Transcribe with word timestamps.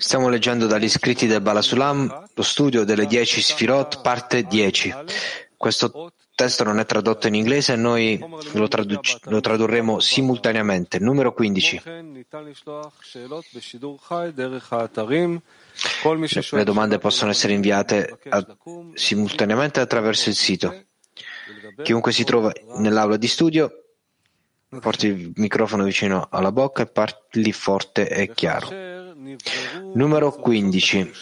Stiamo 0.00 0.28
leggendo 0.28 0.66
dagli 0.66 0.88
scritti 0.88 1.28
del 1.28 1.40
Balasulam 1.40 2.24
lo 2.34 2.42
studio 2.42 2.82
delle 2.82 3.06
dieci 3.06 3.40
Sfirot, 3.40 4.00
parte 4.00 4.42
10. 4.42 4.92
Questo 5.56 6.14
testo 6.34 6.64
non 6.64 6.80
è 6.80 6.86
tradotto 6.86 7.28
in 7.28 7.36
inglese 7.36 7.74
e 7.74 7.76
noi 7.76 8.18
lo, 8.54 8.66
traduc- 8.66 9.20
lo 9.26 9.40
tradurremo 9.40 10.00
simultaneamente. 10.00 10.98
Numero 10.98 11.32
15. 11.32 11.82
Le 16.50 16.64
domande 16.64 16.98
possono 16.98 17.30
essere 17.30 17.52
inviate 17.52 18.18
a- 18.28 18.44
simultaneamente 18.94 19.78
attraverso 19.78 20.30
il 20.30 20.34
sito. 20.34 20.82
Chiunque 21.80 22.10
si 22.10 22.24
trova 22.24 22.50
nell'aula 22.78 23.16
di 23.16 23.28
studio 23.28 23.81
porti 24.80 25.06
il 25.06 25.32
microfono 25.36 25.84
vicino 25.84 26.28
alla 26.30 26.52
bocca 26.52 26.82
e 26.82 26.86
parli 26.86 27.52
forte 27.52 28.08
e 28.08 28.32
chiaro. 28.32 28.68
Numero 29.94 30.32
15. 30.32 31.12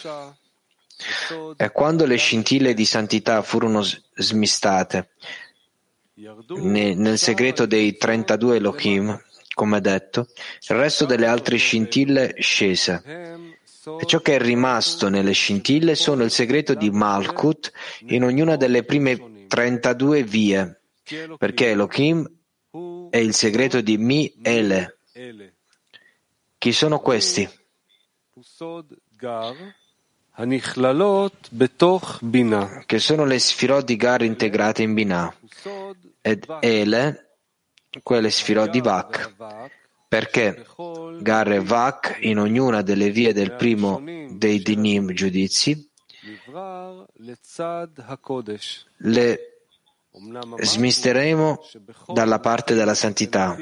E 1.57 1.71
quando 1.71 2.05
le 2.05 2.15
scintille 2.15 2.73
di 2.73 2.85
santità 2.85 3.41
furono 3.41 3.81
smistate 4.15 5.09
ne- 6.59 6.93
nel 6.93 7.17
segreto 7.17 7.65
dei 7.65 7.97
32 7.97 8.57
Elohim, 8.57 9.23
come 9.53 9.81
detto, 9.81 10.27
il 10.69 10.75
resto 10.75 11.05
delle 11.05 11.27
altre 11.27 11.57
scintille 11.57 12.35
scese. 12.37 13.01
E 13.99 14.05
ciò 14.05 14.19
che 14.19 14.35
è 14.35 14.39
rimasto 14.39 15.09
nelle 15.09 15.31
scintille 15.31 15.95
sono 15.95 16.23
il 16.23 16.29
segreto 16.29 16.75
di 16.75 16.91
Malkut 16.91 17.71
in 18.07 18.23
ognuna 18.23 18.55
delle 18.55 18.83
prime 18.83 19.45
32 19.47 20.23
vie, 20.23 20.81
perché 21.37 21.71
Elohim 21.71 22.29
è 23.11 23.17
il 23.17 23.35
segreto 23.35 23.81
di 23.81 23.97
Mi 23.97 24.33
Ele. 24.41 24.97
Chi 26.57 26.71
sono 26.71 26.99
questi? 26.99 27.47
Che 32.85 32.99
sono 32.99 33.25
le 33.25 33.39
sfirot 33.39 33.83
di 33.83 33.95
Gar 33.97 34.21
integrate 34.23 34.81
in 34.81 34.93
Binah 34.93 35.35
ed 36.21 36.45
Ele, 36.61 37.35
quelle 38.01 38.29
sfirot 38.29 38.69
di 38.69 38.79
Vak, 38.79 39.33
perché 40.07 40.65
Gar 41.19 41.51
e 41.51 41.59
Vak 41.59 42.19
in 42.21 42.39
ognuna 42.39 42.81
delle 42.81 43.09
vie 43.09 43.33
del 43.33 43.55
primo 43.55 44.01
dei 44.31 44.61
dinim 44.61 45.11
giudizi. 45.11 45.89
Le 48.97 49.50
smisteremo 50.59 51.61
dalla 52.07 52.39
parte 52.39 52.73
della 52.73 52.93
santità, 52.93 53.57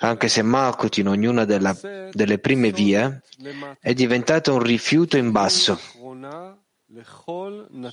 anche 0.00 0.28
se 0.28 0.42
Malkut 0.42 0.96
in 0.98 1.08
ognuna 1.08 1.44
della- 1.44 1.76
delle 2.12 2.38
prime 2.38 2.72
vie 2.72 3.22
è 3.80 3.94
diventato 3.94 4.54
un 4.54 4.62
rifiuto 4.62 5.16
in 5.16 5.30
basso, 5.30 5.78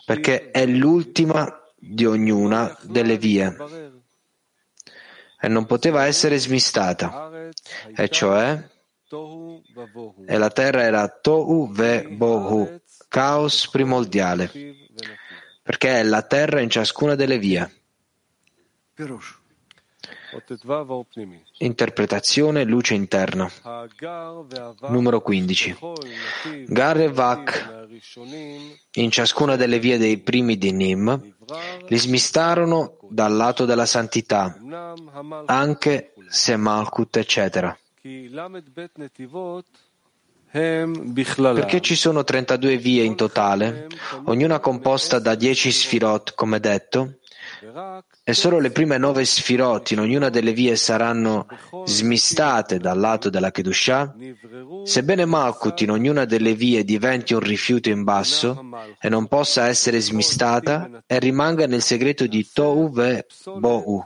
perché 0.06 0.50
è 0.52 0.66
l'ultima 0.66 1.62
di 1.76 2.06
ognuna 2.06 2.76
delle 2.82 3.18
vie. 3.18 3.56
E 5.40 5.48
non 5.48 5.66
poteva 5.66 6.06
essere 6.06 6.40
smistata, 6.40 7.30
e 7.96 8.10
cioè 8.10 8.72
e 10.26 10.38
la 10.38 10.50
terra 10.50 10.82
era 10.82 11.08
Tohu 11.08 11.70
Ve 11.72 12.08
Bohu, 12.10 12.82
caos 13.10 13.70
primordiale, 13.70 14.50
perché 15.64 16.02
è 16.02 16.04
la 16.04 16.22
terra 16.22 16.60
in 16.60 16.70
ciascuna 16.70 17.16
delle 17.16 17.40
vie. 17.40 17.72
Interpretazione 21.60 22.64
luce 22.64 22.94
interna. 22.96 23.50
Numero 24.88 25.22
15. 25.22 25.78
Gar 26.68 27.00
e 27.00 27.10
Vak, 27.10 27.88
in 28.94 29.12
ciascuna 29.12 29.56
delle 29.56 29.80
vie 29.80 29.98
dei 29.98 30.18
primi 30.18 30.58
Dinim, 30.58 31.36
li 31.88 31.98
smistarono 31.98 32.98
dal 33.10 33.34
lato 33.34 33.66
della 33.66 33.86
santità, 33.86 34.58
anche 35.46 36.14
se 36.28 36.58
Malkut, 36.58 37.18
eccetera. 37.18 37.78
Perché 40.54 41.82
ci 41.82 41.96
sono 41.96 42.24
32 42.24 42.78
vie 42.78 43.04
in 43.04 43.16
totale, 43.16 43.88
ognuna 44.26 44.60
composta 44.60 45.18
da 45.18 45.34
10 45.34 45.72
sfirot, 45.72 46.36
come 46.36 46.60
detto, 46.60 47.18
e 48.24 48.34
solo 48.34 48.60
le 48.60 48.70
prime 48.70 48.98
nove 49.00 49.26
sfirot 49.26 49.92
in 49.92 50.02
ognuna 50.02 50.30
delle 50.30 50.54
vie 50.54 50.76
saranno 50.76 51.48
smistate 51.86 52.78
dal 52.78 53.00
lato 53.00 53.32
della 53.32 53.50
Kedushah, 53.50 54.16
sebbene 54.84 55.26
Malkut 55.26 55.82
in 55.82 55.90
ognuna 55.90 56.26
delle 56.26 56.54
vie 56.54 56.84
diventi 56.84 57.34
un 57.34 57.40
rifiuto 57.40 57.90
in 57.90 58.04
basso 58.04 58.64
e 59.00 59.10
non 59.10 59.28
possa 59.28 59.68
essere 59.68 60.00
smistata 60.00 61.04
e 61.08 61.18
rimanga 61.18 61.66
nel 61.66 61.82
segreto 61.82 62.28
di 62.28 62.48
Tohu 62.54 62.92
ve 62.92 63.26
Bohu. 63.58 64.06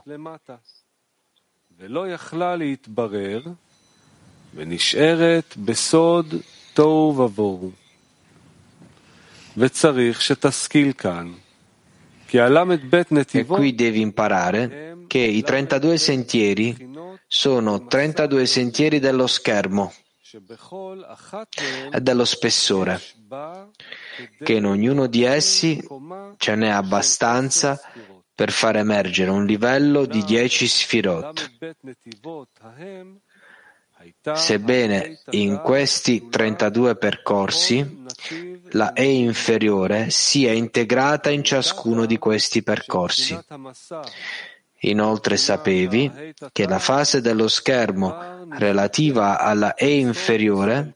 ולא 4.55 4.73
יכלה 4.73 5.01
להתברר, 5.03 5.33
ונשארת 5.35 5.57
בסוד 5.57 6.35
תוהו 6.73 7.17
ובוהו. 7.17 7.71
וצריך 9.57 10.21
שתשכיל 10.21 10.91
כאן, 10.93 11.31
כי 12.27 12.39
הל"ב 12.39 12.95
E 12.95 13.03
נתיבות 13.11 13.59
qui 13.59 13.75
devi 13.75 14.01
imparare 14.01 14.95
che 15.07 15.19
i 15.19 15.43
32 15.43 15.97
sentieri 15.97 16.89
sono 17.27 17.85
32 17.85 18.45
sentieri 18.45 18.99
dello 18.99 19.27
schermo 19.27 19.91
שבכל 20.33 21.01
אחת 21.05 21.47
מהן 21.61 21.93
e 21.93 21.99
dello 21.99 22.25
spessore, 22.25 22.95
יש 22.95 23.15
בה 23.29 23.65
che 24.43 24.53
in 24.53 24.65
ognuno 24.65 25.05
di 25.07 25.23
essi 25.23 25.83
קומה 25.87 26.31
ce 26.37 26.55
n'è 26.55 26.69
abbastanza 26.69 27.79
per 28.35 28.51
far 28.51 28.75
emergere 28.77 29.29
un 29.29 29.45
livello 29.45 30.05
di 30.05 30.23
10 30.23 30.67
sfirot. 30.67 31.51
Sebbene 34.34 35.20
in 35.30 35.60
questi 35.62 36.28
32 36.28 36.96
percorsi 36.96 38.04
la 38.72 38.92
E 38.92 39.10
inferiore 39.10 40.10
sia 40.10 40.52
integrata 40.52 41.30
in 41.30 41.42
ciascuno 41.42 42.06
di 42.06 42.18
questi 42.18 42.62
percorsi. 42.62 43.38
Inoltre 44.82 45.36
sapevi 45.36 46.34
che 46.52 46.66
la 46.68 46.78
fase 46.78 47.20
dello 47.20 47.48
schermo 47.48 48.46
relativa 48.50 49.38
alla 49.40 49.74
E 49.74 49.98
inferiore 49.98 50.94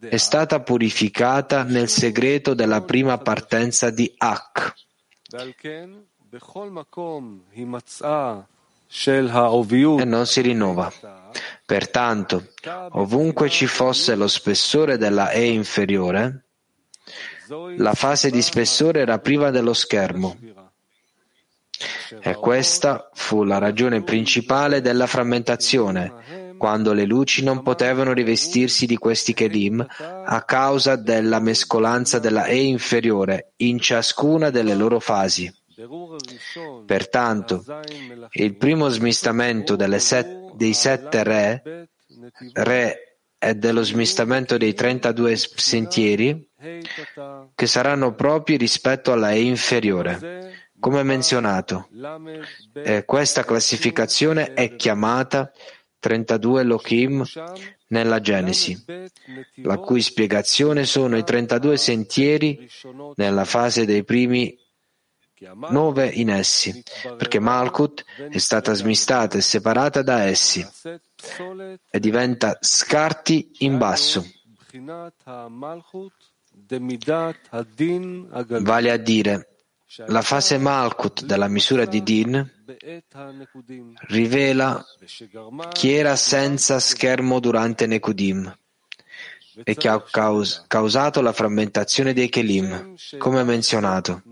è 0.00 0.16
stata 0.16 0.60
purificata 0.60 1.62
nel 1.62 1.88
segreto 1.88 2.54
della 2.54 2.82
prima 2.82 3.18
partenza 3.18 3.90
di 3.90 4.12
Ak. 4.18 4.74
E 9.98 10.04
non 10.04 10.26
si 10.26 10.40
rinnova. 10.40 10.92
Pertanto, 11.68 12.46
ovunque 12.92 13.50
ci 13.50 13.66
fosse 13.66 14.14
lo 14.14 14.26
spessore 14.26 14.96
della 14.96 15.32
E 15.32 15.50
inferiore, 15.50 16.46
la 17.76 17.92
fase 17.92 18.30
di 18.30 18.40
spessore 18.40 19.00
era 19.00 19.18
priva 19.18 19.50
dello 19.50 19.74
schermo. 19.74 20.34
E 22.22 22.34
questa 22.36 23.10
fu 23.12 23.44
la 23.44 23.58
ragione 23.58 24.02
principale 24.02 24.80
della 24.80 25.06
frammentazione, 25.06 26.54
quando 26.56 26.94
le 26.94 27.04
luci 27.04 27.44
non 27.44 27.62
potevano 27.62 28.14
rivestirsi 28.14 28.86
di 28.86 28.96
questi 28.96 29.34
kelim 29.34 29.86
a 30.24 30.42
causa 30.44 30.96
della 30.96 31.38
mescolanza 31.38 32.18
della 32.18 32.46
E 32.46 32.62
inferiore 32.62 33.52
in 33.56 33.78
ciascuna 33.78 34.48
delle 34.48 34.74
loro 34.74 35.00
fasi. 35.00 35.54
Pertanto, 36.86 37.62
il 38.32 38.56
primo 38.56 38.88
smistamento 38.88 39.76
delle 39.76 39.98
sette 39.98 40.47
dei 40.58 40.74
sette 40.74 41.22
re, 41.22 41.88
re 42.54 43.18
e 43.38 43.54
dello 43.54 43.84
smistamento 43.84 44.58
dei 44.58 44.74
32 44.74 45.36
sentieri 45.36 46.50
che 47.54 47.66
saranno 47.66 48.14
propri 48.14 48.56
rispetto 48.56 49.12
alla 49.12 49.30
E 49.30 49.42
inferiore. 49.42 50.66
Come 50.80 51.02
menzionato, 51.02 51.88
e 52.72 53.04
questa 53.04 53.44
classificazione 53.44 54.54
è 54.54 54.76
chiamata 54.76 55.50
32 55.98 56.62
Lochim 56.62 57.24
nella 57.88 58.20
Genesi, 58.20 58.84
la 59.56 59.78
cui 59.78 60.00
spiegazione 60.00 60.84
sono 60.84 61.16
i 61.16 61.24
32 61.24 61.76
sentieri 61.76 62.68
nella 63.16 63.44
fase 63.44 63.86
dei 63.86 64.04
primi 64.04 64.56
nove 65.68 66.08
in 66.08 66.30
essi, 66.30 66.82
perché 67.16 67.38
Malkut 67.38 68.04
è 68.30 68.38
stata 68.38 68.74
smistata 68.74 69.38
e 69.38 69.40
separata 69.40 70.02
da 70.02 70.22
essi 70.24 70.66
e 71.90 72.00
diventa 72.00 72.58
scarti 72.60 73.50
in 73.58 73.78
basso. 73.78 74.26
Vale 78.46 78.90
a 78.90 78.96
dire, 78.96 79.48
la 80.06 80.22
fase 80.22 80.58
Malkut 80.58 81.24
della 81.24 81.48
misura 81.48 81.86
di 81.86 82.02
Din 82.02 82.52
rivela 84.08 84.84
chi 85.72 85.92
era 85.92 86.14
senza 86.16 86.78
schermo 86.78 87.40
durante 87.40 87.86
Nekudim 87.86 88.54
e 89.64 89.74
che 89.74 89.88
ha 89.88 90.02
caus- 90.02 90.64
causato 90.66 91.20
la 91.20 91.32
frammentazione 91.32 92.12
dei 92.12 92.28
Kelim, 92.28 92.94
come 93.18 93.42
menzionato. 93.44 94.22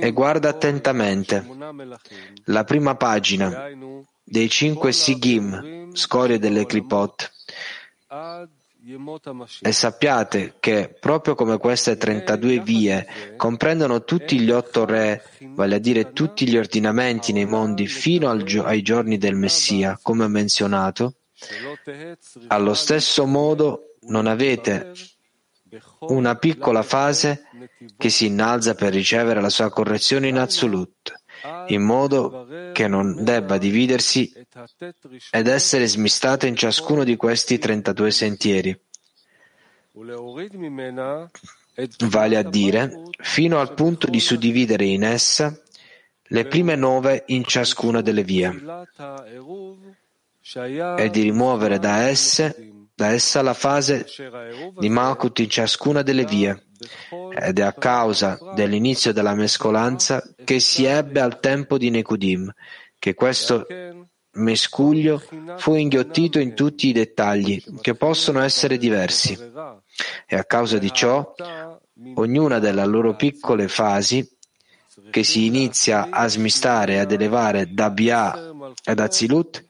E 0.00 0.10
guarda 0.10 0.48
attentamente 0.48 1.46
la 2.46 2.64
prima 2.64 2.96
pagina 2.96 3.68
dei 4.24 4.48
cinque 4.48 4.92
Sigim, 4.92 5.94
scorie 5.94 6.38
delle 6.38 6.66
Klipot, 6.66 7.30
e 9.62 9.72
sappiate 9.72 10.56
che, 10.60 10.94
proprio 11.00 11.34
come 11.34 11.56
queste 11.58 11.96
32 11.96 12.60
vie 12.60 13.06
comprendono 13.36 14.04
tutti 14.04 14.38
gli 14.38 14.50
otto 14.50 14.84
re, 14.84 15.24
vale 15.54 15.76
a 15.76 15.78
dire 15.78 16.12
tutti 16.12 16.46
gli 16.46 16.56
ordinamenti 16.58 17.32
nei 17.32 17.46
mondi 17.46 17.86
fino 17.86 18.36
gio- 18.42 18.64
ai 18.64 18.82
giorni 18.82 19.16
del 19.16 19.36
Messia, 19.36 19.98
come 20.02 20.28
menzionato, 20.28 21.14
allo 22.48 22.74
stesso 22.74 23.26
modo 23.26 23.96
non 24.02 24.26
avete 24.26 24.92
una 26.00 26.36
piccola 26.36 26.82
fase 26.82 27.48
che 27.96 28.08
si 28.10 28.26
innalza 28.26 28.74
per 28.74 28.92
ricevere 28.92 29.40
la 29.40 29.48
sua 29.48 29.70
correzione 29.70 30.28
in 30.28 30.38
assoluto, 30.38 31.12
in 31.68 31.82
modo 31.82 32.46
che 32.72 32.86
non 32.86 33.24
debba 33.24 33.58
dividersi 33.58 34.32
ed 35.30 35.46
essere 35.48 35.86
smistata 35.86 36.46
in 36.46 36.56
ciascuno 36.56 37.04
di 37.04 37.16
questi 37.16 37.58
32 37.58 38.10
sentieri. 38.10 38.80
Vale 42.06 42.36
a 42.36 42.42
dire, 42.42 43.02
fino 43.18 43.58
al 43.58 43.74
punto 43.74 44.06
di 44.08 44.20
suddividere 44.20 44.84
in 44.84 45.02
essa 45.02 45.56
le 46.28 46.46
prime 46.46 46.76
nove 46.76 47.24
in 47.26 47.44
ciascuna 47.44 48.00
delle 48.00 48.22
vie 48.22 48.86
e 50.96 51.10
di 51.10 51.22
rimuovere 51.22 51.78
da, 51.78 52.02
esse, 52.08 52.72
da 52.94 53.08
essa 53.08 53.42
la 53.42 53.54
fase 53.54 54.06
di 54.78 54.88
Malkut 54.88 55.38
in 55.38 55.48
ciascuna 55.48 56.02
delle 56.02 56.24
vie. 56.24 56.66
Ed 57.36 57.58
è 57.58 57.62
a 57.62 57.72
causa 57.72 58.38
dell'inizio 58.54 59.12
della 59.12 59.34
mescolanza 59.34 60.22
che 60.44 60.60
si 60.60 60.84
ebbe 60.84 61.20
al 61.20 61.40
tempo 61.40 61.78
di 61.78 61.90
Nekudim 61.90 62.52
che 63.04 63.12
questo 63.12 63.66
mescuglio 64.36 65.22
fu 65.58 65.74
inghiottito 65.74 66.38
in 66.38 66.54
tutti 66.54 66.88
i 66.88 66.92
dettagli, 66.92 67.62
che 67.82 67.94
possono 67.94 68.40
essere 68.40 68.78
diversi. 68.78 69.38
E 70.26 70.36
a 70.36 70.44
causa 70.44 70.78
di 70.78 70.90
ciò, 70.90 71.34
ognuna 72.14 72.58
delle 72.60 72.86
loro 72.86 73.14
piccole 73.14 73.68
fasi, 73.68 74.26
che 75.10 75.22
si 75.22 75.44
inizia 75.44 76.08
a 76.08 76.26
smistare 76.28 76.94
e 76.94 76.98
ad 77.00 77.12
elevare 77.12 77.74
da 77.74 77.90
Bia 77.90 78.50
ed 78.82 78.98
Azilut, 78.98 79.66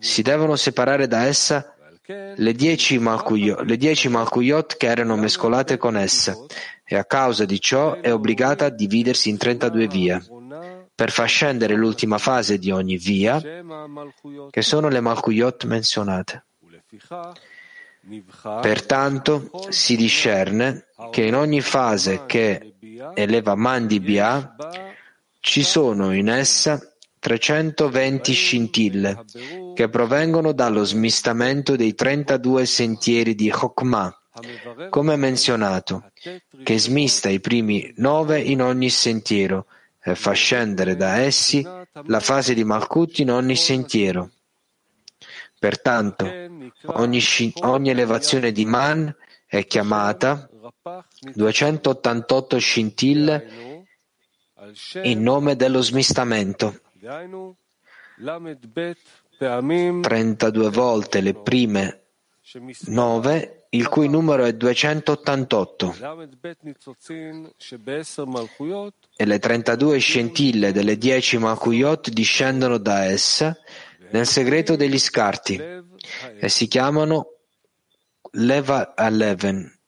si 0.00 0.22
devono 0.22 0.56
separare 0.56 1.06
da 1.06 1.24
essa 1.24 1.76
le 2.08 2.52
dieci, 2.52 2.98
malkuyot, 2.98 3.62
le 3.62 3.76
dieci 3.76 4.08
malkuyot 4.08 4.76
che 4.76 4.86
erano 4.86 5.16
mescolate 5.16 5.76
con 5.76 5.96
essa, 5.96 6.36
e 6.84 6.96
a 6.96 7.04
causa 7.04 7.44
di 7.44 7.60
ciò 7.60 8.00
è 8.00 8.12
obbligata 8.12 8.66
a 8.66 8.70
dividersi 8.70 9.28
in 9.28 9.36
32 9.36 9.86
vie, 9.88 10.22
per 10.94 11.10
far 11.10 11.28
scendere 11.28 11.74
l'ultima 11.74 12.18
fase 12.18 12.58
di 12.58 12.70
ogni 12.70 12.96
via, 12.96 13.40
che 14.50 14.62
sono 14.62 14.88
le 14.88 15.00
malkuyot 15.00 15.64
menzionate. 15.64 16.44
Pertanto 18.60 19.50
si 19.70 19.96
discerne 19.96 20.86
che 21.10 21.24
in 21.24 21.34
ogni 21.34 21.60
fase 21.60 22.24
che 22.24 22.76
eleva 23.14 23.56
Mandibia 23.56 24.54
ci 25.40 25.64
sono 25.64 26.12
in 26.12 26.28
essa 26.28 26.95
320 27.26 28.32
scintille 28.32 29.24
che 29.74 29.88
provengono 29.88 30.52
dallo 30.52 30.84
smistamento 30.84 31.74
dei 31.74 31.92
32 31.92 32.64
sentieri 32.64 33.34
di 33.34 33.50
Chokmah, 33.50 34.16
come 34.90 35.16
menzionato, 35.16 36.12
che 36.62 36.78
smista 36.78 37.28
i 37.28 37.40
primi 37.40 37.92
nove 37.96 38.40
in 38.40 38.62
ogni 38.62 38.90
sentiero 38.90 39.66
e 40.00 40.14
fa 40.14 40.30
scendere 40.34 40.94
da 40.94 41.16
essi 41.16 41.66
la 42.04 42.20
fase 42.20 42.54
di 42.54 42.62
Malkut 42.62 43.18
in 43.18 43.32
ogni 43.32 43.56
sentiero. 43.56 44.30
Pertanto, 45.58 46.32
ogni, 46.84 47.20
ogni 47.62 47.90
elevazione 47.90 48.52
di 48.52 48.64
Man 48.66 49.12
è 49.46 49.66
chiamata 49.66 50.48
288 51.34 52.58
scintille 52.58 53.84
in 55.02 55.22
nome 55.22 55.56
dello 55.56 55.82
smistamento. 55.82 56.82
32 60.00 60.70
volte 60.70 61.20
le 61.20 61.34
prime 61.34 62.00
9, 62.86 63.66
il 63.70 63.88
cui 63.88 64.08
numero 64.08 64.44
è 64.44 64.52
288, 64.52 65.94
e 69.16 69.24
le 69.24 69.38
32 69.38 69.98
scintille 69.98 70.72
delle 70.72 70.98
10 70.98 71.38
Makuyot 71.38 72.10
discendono 72.10 72.78
da 72.78 73.04
essa 73.04 73.56
nel 74.10 74.26
segreto 74.26 74.74
degli 74.74 74.98
scarti 74.98 75.60
e 76.38 76.48
si 76.48 76.66
chiamano 76.66 77.34
Leva 78.32 78.94
Eleven, 78.96 79.78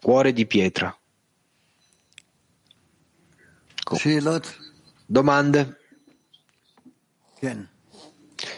cuore 0.00 0.32
di 0.32 0.46
pietra. 0.46 0.96
Domande? 5.06 5.79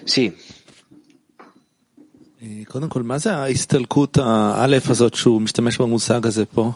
Sì. 0.05 0.31
קודם 2.67 2.89
כל, 2.89 3.03
מה 3.03 3.17
זה 3.17 3.35
ההסתלקות 3.35 4.17
האלף 4.17 4.89
הזאת 4.89 5.13
שהוא 5.13 5.41
משתמש 5.41 5.77
במושג 5.77 6.25
הזה 6.25 6.45
פה? 6.45 6.71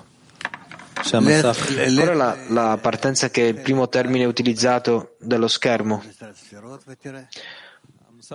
Qual 1.04 1.26
è 1.26 2.14
la, 2.14 2.38
la 2.50 2.78
partenza 2.78 3.30
che 3.30 3.42
è 3.44 3.48
il 3.48 3.62
primo 3.62 3.90
termine 3.90 4.26
utilizzato 4.26 5.16
dello 5.20 5.48
schermo? 5.48 6.04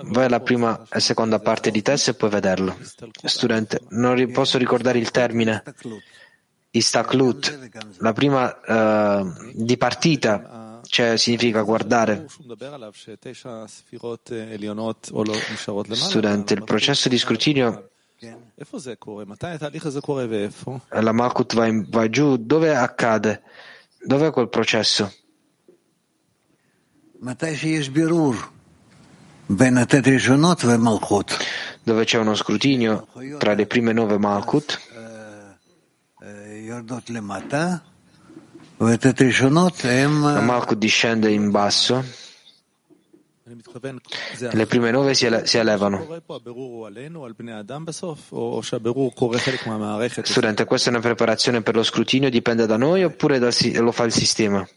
Vai 0.03 0.25
alla 0.25 0.41
prima 0.41 0.87
e 0.91 1.01
seconda 1.01 1.39
parte 1.39 1.71
di 1.71 1.81
testo 1.81 2.11
e 2.11 2.15
puoi 2.15 2.31
vederlo. 2.31 2.77
Studente, 3.23 3.81
non 3.91 4.31
posso 4.33 4.59
ricordare 4.59 4.99
il 4.99 5.11
termine 5.11 5.63
istaklut, 6.71 7.71
la 7.99 8.13
prima 8.13 8.43
uh, 8.67 9.53
di 9.55 9.77
partita, 9.77 10.70
cioè 10.92 11.16
significa 11.16 11.62
guardare. 11.62 12.28
Studente, 15.96 16.54
il 16.54 16.64
processo 16.66 17.08
di 17.08 17.18
scrutinio 17.18 17.90
la 21.02 21.14
Malkut 21.14 21.56
va, 21.56 21.66
in, 21.66 21.86
va 21.90 22.10
giù, 22.10 22.36
dove 22.36 22.76
accade? 22.76 23.42
Dov'è 24.06 24.32
quel 24.32 24.50
processo? 24.50 25.14
Dove 31.84 32.04
c'è 32.04 32.18
uno 32.18 32.36
scrutinio 32.36 33.08
tra 33.38 33.54
le 33.54 33.66
prime 33.66 33.94
nove 33.94 34.18
Malkut 34.18 34.80
la 40.34 40.74
discende 40.76 41.32
in 41.32 41.52
basso 41.52 42.04
le 44.52 44.66
prime 44.66 44.92
nove 44.92 45.14
si, 45.14 45.26
ele- 45.26 45.46
si 45.46 45.58
elevano. 45.58 46.22
Studente, 50.24 50.66
questa 50.66 50.90
è 50.90 50.94
una 50.94 51.02
preparazione 51.02 51.62
per 51.62 51.76
lo 51.76 51.84
scrutinio, 51.84 52.30
dipende 52.30 52.66
da 52.66 52.78
noi 52.78 53.04
oppure 53.04 53.40
da, 53.40 53.50
lo 53.74 53.92
fa 53.92 54.04
il 54.04 54.14
sistema? 54.14 54.68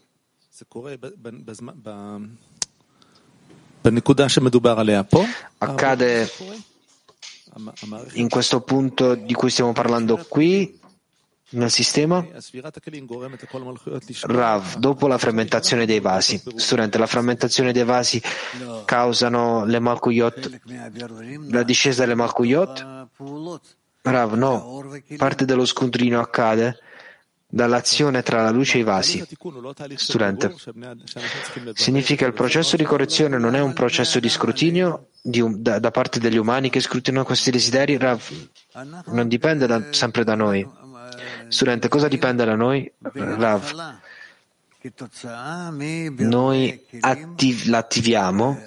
Accade 5.57 6.29
in 8.13 8.29
questo 8.29 8.61
punto 8.61 9.15
di 9.15 9.33
cui 9.33 9.49
stiamo 9.49 9.71
parlando 9.71 10.25
qui 10.27 10.79
nel 11.51 11.69
sistema? 11.69 12.25
Rav, 14.21 14.75
dopo 14.77 15.07
la 15.07 15.17
frammentazione 15.17 15.85
dei 15.85 15.99
vasi. 15.99 16.41
Studente, 16.55 16.97
la 16.97 17.07
frammentazione 17.07 17.71
dei 17.71 17.83
vasi 17.83 18.21
causano 18.85 19.65
le 19.65 19.79
Malkuyot, 19.79 20.61
la 21.49 21.63
discesa 21.63 22.01
delle 22.01 22.15
Malkuyot? 22.15 23.07
Rav, 24.01 24.33
no. 24.33 24.83
Parte 25.17 25.45
dello 25.45 25.65
scontrino 25.65 26.19
accade 26.19 26.79
dall'azione 27.47 28.21
tra 28.21 28.41
la 28.41 28.49
luce 28.49 28.77
e 28.77 28.81
i 28.81 28.83
vasi. 28.83 29.25
Studente, 29.95 30.53
significa 31.73 32.25
il 32.25 32.33
processo 32.33 32.75
di 32.75 32.83
correzione 32.83 33.37
non 33.37 33.55
è 33.55 33.61
un 33.61 33.73
processo 33.73 34.19
di 34.19 34.29
scrutinio 34.29 35.09
di 35.21 35.39
un, 35.39 35.61
da, 35.61 35.79
da, 35.79 35.89
parte 35.89 36.19
degli 36.19 36.37
umani 36.37 36.69
che 36.69 36.81
scrutinano 36.81 37.23
questi 37.23 37.51
desideri? 37.51 37.97
Rav, 37.97 38.21
non 39.07 39.27
dipende 39.27 39.67
da, 39.67 39.91
sempre 39.91 40.23
da 40.23 40.35
noi. 40.35 40.67
Studente, 41.49 41.87
cosa 41.87 42.07
dipende 42.07 42.45
da 42.45 42.55
noi? 42.55 42.91
Rav. 43.37 43.99
noi 46.29 46.85
attiv- 46.99 47.65
l'attiviamo 47.65 48.57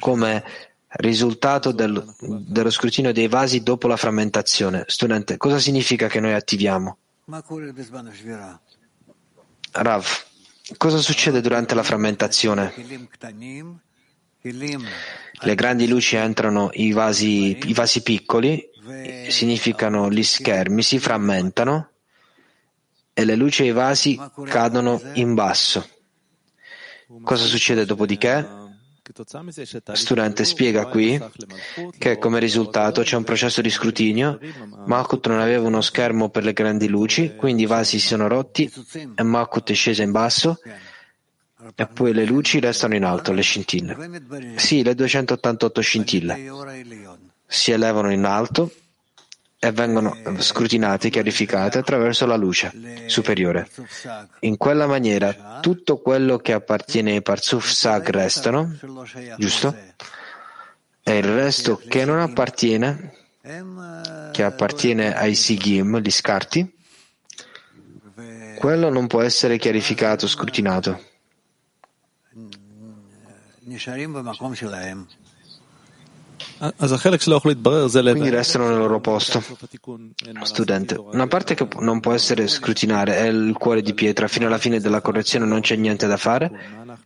come 0.00 0.42
risultato 0.88 1.70
del- 1.72 2.04
dello 2.20 2.70
scrutinio 2.70 3.12
dei 3.12 3.28
vasi 3.28 3.62
dopo 3.62 3.86
la 3.86 3.96
frammentazione. 3.96 4.84
Studente, 4.88 5.36
cosa 5.36 5.58
significa 5.58 6.08
che 6.08 6.18
noi 6.20 6.32
attiviamo? 6.32 6.96
Rav, 9.72 10.06
cosa 10.78 10.98
succede 10.98 11.40
durante 11.40 11.74
la 11.74 11.82
frammentazione? 11.82 12.72
Le 15.42 15.54
grandi 15.54 15.86
luci 15.86 16.16
entrano 16.16 16.70
i 16.72 16.92
vasi, 16.92 17.58
i 17.68 17.74
vasi 17.74 18.02
piccoli, 18.02 18.68
significano 19.30 20.10
gli 20.10 20.22
schermi, 20.22 20.82
si 20.82 20.98
frammentano 20.98 21.90
e 23.18 23.24
le 23.24 23.34
luci 23.34 23.64
e 23.64 23.66
i 23.66 23.72
vasi 23.72 24.16
cadono 24.44 25.00
in 25.14 25.34
basso. 25.34 25.84
Cosa 27.24 27.46
succede 27.46 27.84
dopodiché? 27.84 28.46
Studente 29.92 30.44
spiega 30.44 30.86
qui 30.86 31.20
che 31.98 32.18
come 32.18 32.38
risultato 32.38 33.02
c'è 33.02 33.16
un 33.16 33.24
processo 33.24 33.60
di 33.60 33.70
scrutinio. 33.70 34.38
Malkut 34.86 35.26
non 35.26 35.40
aveva 35.40 35.66
uno 35.66 35.80
schermo 35.80 36.28
per 36.28 36.44
le 36.44 36.52
grandi 36.52 36.86
luci, 36.86 37.34
quindi 37.34 37.62
i 37.62 37.66
vasi 37.66 37.98
si 37.98 38.06
sono 38.06 38.28
rotti 38.28 38.72
e 39.16 39.22
Malkut 39.24 39.68
è 39.68 39.74
scesa 39.74 40.04
in 40.04 40.12
basso 40.12 40.60
e 41.74 41.86
poi 41.88 42.12
le 42.12 42.24
luci 42.24 42.60
restano 42.60 42.94
in 42.94 43.02
alto, 43.02 43.32
le 43.32 43.42
scintille. 43.42 44.54
Sì, 44.54 44.84
le 44.84 44.94
288 44.94 45.80
scintille 45.80 46.52
si 47.48 47.72
elevano 47.72 48.12
in 48.12 48.24
alto 48.24 48.70
e 49.60 49.72
vengono 49.72 50.16
scrutinate, 50.38 51.10
chiarificate 51.10 51.78
attraverso 51.78 52.26
la 52.26 52.36
luce 52.36 52.72
superiore. 53.06 53.68
In 54.40 54.56
quella 54.56 54.86
maniera 54.86 55.58
tutto 55.60 55.98
quello 55.98 56.38
che 56.38 56.52
appartiene 56.52 57.12
ai 57.12 57.22
Parzuf 57.22 57.68
Sag 57.68 58.08
restano, 58.10 58.76
giusto? 59.36 59.76
E 61.02 61.16
il 61.18 61.24
resto 61.24 61.80
che 61.88 62.04
non 62.04 62.20
appartiene, 62.20 63.14
che 64.32 64.42
appartiene 64.44 65.16
ai 65.16 65.34
Sigim, 65.34 65.98
gli 65.98 66.10
scarti, 66.10 66.76
quello 68.58 68.90
non 68.90 69.06
può 69.06 69.22
essere 69.22 69.58
chiarificato, 69.58 70.28
scrutinato. 70.28 71.00
Quindi 78.12 78.30
restano 78.36 78.68
nel 78.68 78.78
loro 78.78 79.00
posto. 79.00 79.42
Studente, 80.42 80.94
una 80.96 81.26
parte 81.26 81.54
che 81.54 81.66
non 81.80 82.00
può 82.00 82.12
essere 82.12 82.46
scrutinare 82.46 83.16
è 83.16 83.26
il 83.26 83.54
cuore 83.58 83.82
di 83.82 83.94
pietra. 83.94 84.28
Fino 84.28 84.46
alla 84.46 84.58
fine 84.58 84.80
della 84.80 85.00
correzione 85.00 85.46
non 85.46 85.60
c'è 85.60 85.76
niente 85.76 86.06
da 86.06 86.16
fare? 86.16 86.50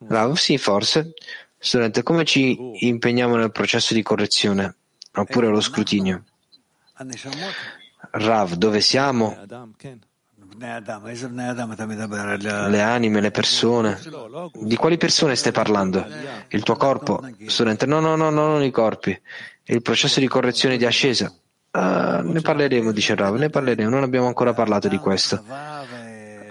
Rav, 0.08 0.34
sì, 0.36 0.58
forse. 0.58 1.14
Studente, 1.58 2.02
come 2.02 2.24
ci 2.24 2.56
impegniamo 2.86 3.36
nel 3.36 3.52
processo 3.52 3.94
di 3.94 4.02
correzione? 4.02 4.74
Oppure 5.14 5.48
lo 5.48 5.60
scrutinio? 5.60 6.24
Rav, 8.12 8.54
dove 8.54 8.80
siamo? 8.80 9.38
Le 12.68 12.82
anime, 12.82 13.20
le 13.20 13.30
persone. 13.30 13.98
Di 14.54 14.76
quali 14.76 14.96
persone 14.96 15.36
stai 15.36 15.52
parlando? 15.52 16.06
Il 16.48 16.62
tuo 16.62 16.76
corpo? 16.76 17.20
Studente, 17.46 17.86
no, 17.86 18.00
no, 18.00 18.16
no, 18.16 18.30
no 18.30 18.46
non 18.48 18.62
i 18.62 18.70
corpi. 18.70 19.18
Il 19.64 19.82
processo 19.82 20.20
di 20.20 20.28
correzione 20.28 20.76
di 20.76 20.84
ascesa. 20.84 21.32
Uh, 21.74 22.20
ne 22.20 22.40
parleremo, 22.42 22.92
dice 22.92 23.14
Rav, 23.14 23.36
ne 23.36 23.48
parleremo. 23.48 23.88
Non 23.88 24.02
abbiamo 24.02 24.26
ancora 24.26 24.52
parlato 24.52 24.88
di 24.88 24.98
questo. 24.98 25.42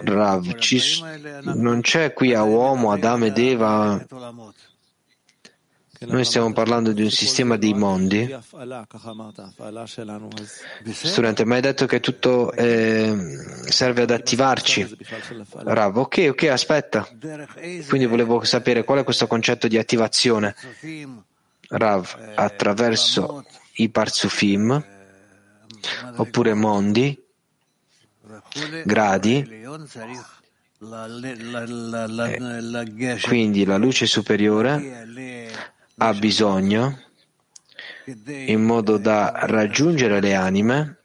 Rav, 0.04 0.54
ci, 0.56 0.80
non 1.54 1.80
c'è 1.80 2.12
qui 2.12 2.34
a 2.34 2.42
uomo, 2.42 2.90
Adamo 2.90 3.26
ed 3.26 3.38
Eva 3.38 4.04
noi 6.06 6.24
stiamo 6.24 6.52
parlando 6.52 6.92
di 6.92 7.02
un 7.02 7.10
sistema 7.10 7.56
di 7.56 7.74
mondi. 7.74 8.34
Studente, 10.90 11.44
ma 11.44 11.54
hai 11.56 11.60
detto 11.60 11.86
che 11.86 12.00
tutto 12.00 12.52
eh, 12.52 13.14
serve 13.64 14.02
ad 14.02 14.10
attivarci. 14.10 14.96
Rav, 15.56 15.96
ok, 15.96 16.26
ok, 16.30 16.42
aspetta. 16.44 17.08
Quindi 17.88 18.06
volevo 18.06 18.44
sapere 18.44 18.84
qual 18.84 19.00
è 19.00 19.04
questo 19.04 19.26
concetto 19.26 19.68
di 19.68 19.78
attivazione. 19.78 20.54
Rav, 21.68 22.32
attraverso 22.34 23.44
i 23.74 23.88
parzufim, 23.88 24.84
oppure 26.16 26.54
mondi, 26.54 27.18
gradi, 28.84 29.60
eh, 32.98 33.18
quindi 33.22 33.64
la 33.64 33.76
luce 33.76 34.06
superiore 34.06 35.06
ha 36.02 36.12
bisogno 36.14 36.98
in 38.26 38.60
modo 38.64 38.96
da 38.96 39.44
raggiungere 39.44 40.20
le 40.20 40.34
anime, 40.34 40.96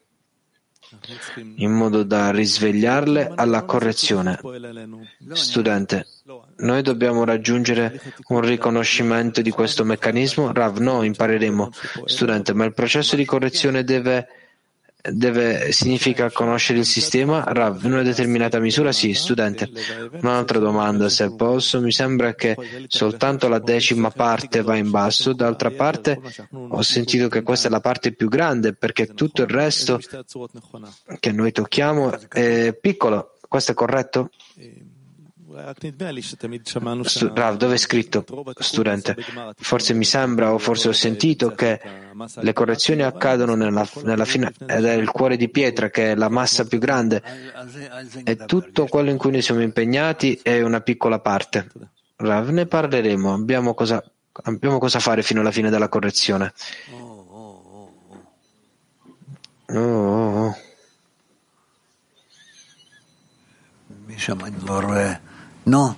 in 1.58 1.72
modo 1.72 2.02
da 2.02 2.32
risvegliarle 2.32 3.34
alla 3.36 3.64
correzione. 3.64 4.40
Studente, 5.34 6.08
noi 6.58 6.82
dobbiamo 6.82 7.24
raggiungere 7.26 8.02
un 8.30 8.42
riconoscimento 8.42 9.44
di 9.44 9.52
questo 9.52 9.86
meccanismo? 9.86 10.52
Rav, 10.52 10.80
no, 10.80 11.04
impareremo. 11.04 11.70
Studente, 12.06 12.56
ma 12.56 12.66
il 12.66 12.74
processo 12.74 13.16
di 13.16 13.26
correzione 13.26 13.84
deve 13.84 14.47
deve, 15.02 15.72
significa 15.72 16.32
conoscere 16.32 16.80
il 16.80 16.86
sistema? 16.86 17.44
Rav, 17.46 17.84
in 17.84 17.94
una 17.94 18.04
determinata 18.04 18.60
misura 18.60 18.92
sì, 18.92 19.14
studente. 19.14 19.70
Un'altra 20.22 20.60
domanda, 20.60 21.10
se 21.10 21.34
posso, 21.36 21.80
mi 21.82 21.92
sembra 21.92 22.36
che 22.36 22.56
soltanto 22.88 23.48
la 23.48 23.60
decima 23.60 24.10
parte 24.10 24.62
va 24.62 24.76
in 24.76 24.90
basso, 24.90 25.34
d'altra 25.34 25.72
parte 25.72 26.20
ho 26.52 26.82
sentito 26.82 27.28
che 27.28 27.44
questa 27.44 27.68
è 27.68 27.72
la 27.72 27.82
parte 27.82 28.14
più 28.14 28.28
grande 28.28 28.74
perché 28.74 29.08
tutto 29.08 29.44
il 29.44 29.50
resto 29.50 30.00
che 31.20 31.32
noi 31.32 31.52
tocchiamo 31.52 32.18
è 32.30 32.74
piccolo. 32.74 33.34
Questo 33.48 33.72
è 33.72 33.76
corretto? 33.76 34.30
Rav, 37.34 37.58
dove 37.58 37.74
è 37.76 37.78
scritto, 37.78 38.26
studente? 38.60 39.16
Forse 39.58 39.94
mi 39.94 40.06
sembra 40.06 40.54
o 40.54 40.58
forse 40.58 40.90
ho 40.90 40.94
sentito 40.94 41.52
che 41.52 41.80
le 42.36 42.54
correzioni 42.54 43.02
accadono 43.02 43.56
nella, 43.56 43.88
nella 44.04 44.26
fine 44.26 44.54
ed 44.66 44.86
è 44.86 44.94
il 44.94 45.10
cuore 45.10 45.36
di 45.36 45.50
pietra 45.50 45.90
che 45.90 46.12
è 46.12 46.16
la 46.16 46.30
massa 46.30 46.66
più 46.66 46.80
grande 46.80 47.22
e 48.24 48.36
tutto 48.46 48.86
quello 48.86 49.10
in 49.10 49.18
cui 49.18 49.32
noi 49.32 49.42
siamo 49.42 49.62
impegnati 49.62 50.40
è 50.42 50.62
una 50.62 50.82
piccola 50.82 51.20
parte. 51.20 51.68
Rav, 52.18 52.50
ne 52.50 52.66
parleremo, 52.66 53.34
abbiamo 53.34 53.74
cosa, 53.74 54.04
abbiamo 54.44 54.80
cosa 54.80 55.00
fare 55.00 55.22
fino 55.22 55.42
alla 55.42 55.52
fine 55.52 55.70
della 55.70 55.90
correzione. 55.90 56.54
Oh, 56.92 57.26
oh, 59.68 60.46
oh. 60.46 60.56
No. 65.68 65.98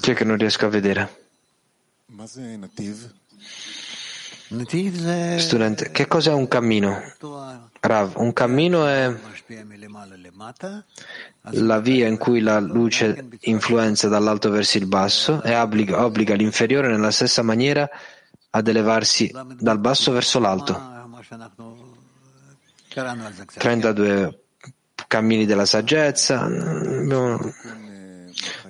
Chi 0.00 0.10
è 0.10 0.14
che 0.14 0.24
non 0.24 0.36
riesco 0.36 0.66
a 0.66 0.68
vedere? 0.68 1.26
Studente, 5.38 5.92
che 5.92 6.08
cos'è 6.08 6.32
un 6.32 6.48
cammino? 6.48 7.00
Rav, 7.78 8.14
un 8.16 8.32
cammino 8.32 8.86
è 8.88 9.14
la 11.50 11.78
via 11.78 12.08
in 12.08 12.18
cui 12.18 12.40
la 12.40 12.58
luce 12.58 13.28
influenza 13.42 14.08
dall'alto 14.08 14.50
verso 14.50 14.78
il 14.78 14.86
basso 14.86 15.40
e 15.42 15.56
obbliga, 15.56 16.04
obbliga 16.04 16.34
l'inferiore 16.34 16.88
nella 16.88 17.12
stessa 17.12 17.42
maniera 17.42 17.88
ad 18.50 18.66
elevarsi 18.66 19.32
dal 19.60 19.78
basso 19.78 20.10
verso 20.10 20.40
l'alto. 20.40 20.90
32 23.54 24.41
cammini 25.12 25.44
della 25.44 25.66
saggezza. 25.66 26.48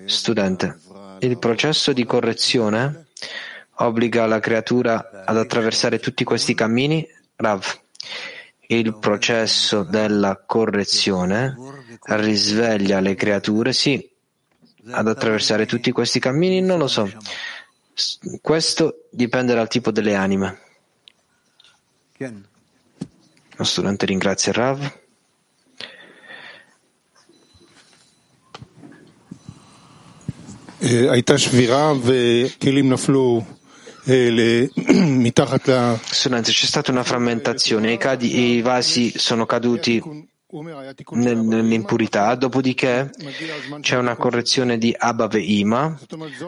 Studente, 0.05 0.81
il 1.21 1.39
processo 1.39 1.93
di 1.93 2.05
correzione 2.05 3.07
obbliga 3.77 4.27
la 4.27 4.41
creatura 4.41 5.23
ad 5.25 5.37
attraversare 5.37 6.01
tutti 6.01 6.25
questi 6.25 6.55
cammini? 6.55 7.07
Rav, 7.37 7.65
il 8.67 8.99
processo 8.99 9.85
della 9.85 10.43
correzione 10.45 11.55
risveglia 12.07 12.99
le 12.99 13.15
creature? 13.15 13.73
Sì, 13.73 14.11
ad 14.91 15.07
attraversare 15.07 15.65
tutti 15.65 15.93
questi 15.93 16.19
cammini? 16.19 16.61
Non 16.61 16.79
lo 16.81 16.89
so. 16.89 17.09
Questo 18.41 19.05
dipende 19.13 19.55
dal 19.55 19.69
tipo 19.69 19.93
delle 19.93 20.17
anime. 20.17 20.59
Lo 22.19 23.63
studente 23.63 24.07
ringrazia 24.07 24.51
Rav. 24.51 25.02
Sonanzi, 36.05 36.51
c'è 36.53 36.67
stata 36.67 36.91
una 36.91 37.05
frammentazione, 37.05 37.93
i, 37.93 37.97
cadi, 37.99 38.57
i 38.57 38.63
vasi 38.63 39.13
sono 39.17 39.47
caduti 39.47 40.03
nell'impurità, 41.11 42.35
dopodiché 42.35 43.11
c'è 43.81 43.97
una 43.97 44.17
correzione 44.17 44.77
di 44.77 44.93
Abba 44.97 45.29
Ve'ima, 45.29 45.97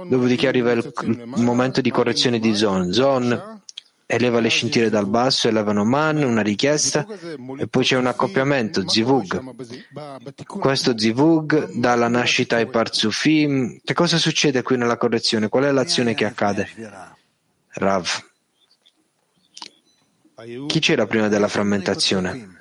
dopodiché 0.08 0.48
arriva 0.48 0.72
il, 0.72 0.92
momento 1.36 1.80
di 1.80 1.90
correzione 1.90 2.40
di 2.40 2.56
Zon. 2.56 2.92
Zon 2.92 3.62
eleva 4.06 4.40
le 4.40 4.48
scintille 4.48 4.90
dal 4.90 5.08
basso, 5.08 5.48
elevano 5.48 5.84
Man, 5.84 6.22
una 6.22 6.42
richiesta, 6.42 7.06
e 7.58 7.66
poi 7.68 7.84
c'è 7.84 7.96
un 7.96 8.06
accoppiamento, 8.06 8.88
Zivug. 8.88 9.54
Questo 10.46 10.98
Zivug 10.98 11.72
dà 11.72 11.94
la 11.94 12.08
nascita 12.08 12.56
ai 12.56 12.68
Parzufim. 12.68 13.80
Che 13.82 13.94
cosa 13.94 14.18
succede 14.18 14.62
qui 14.62 14.76
nella 14.76 14.96
correzione? 14.96 15.48
Qual 15.48 15.64
è 15.64 15.72
l'azione 15.72 16.14
che 16.14 16.24
accade? 16.24 16.68
Rav. 17.68 18.08
Chi 20.66 20.78
c'era 20.80 21.06
prima 21.06 21.28
della 21.28 21.48
frammentazione? 21.48 22.58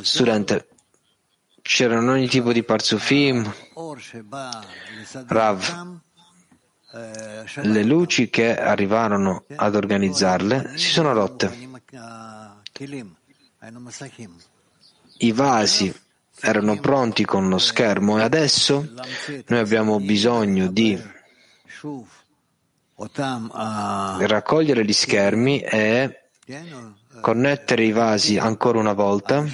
Studente, 0.00 0.68
c'erano 1.62 2.12
ogni 2.12 2.26
tipo 2.26 2.52
di 2.52 2.62
Parzufim, 2.62 3.52
Rav. 5.26 6.00
Le 6.92 7.84
luci 7.84 8.28
che 8.30 8.56
arrivarono 8.56 9.44
ad 9.54 9.76
organizzarle 9.76 10.76
si 10.76 10.88
sono 10.88 11.12
rotte. 11.12 11.68
I 15.18 15.32
vasi 15.32 15.94
erano 16.40 16.80
pronti 16.80 17.24
con 17.24 17.48
lo 17.48 17.58
schermo 17.58 18.18
e 18.18 18.22
adesso 18.22 18.92
noi 19.46 19.58
abbiamo 19.58 20.00
bisogno 20.00 20.66
di 20.68 21.00
raccogliere 24.26 24.84
gli 24.84 24.92
schermi 24.92 25.60
e 25.60 26.30
connettere 27.20 27.84
i 27.84 27.92
vasi 27.92 28.38
ancora 28.38 28.78
una 28.78 28.92
volta, 28.92 29.44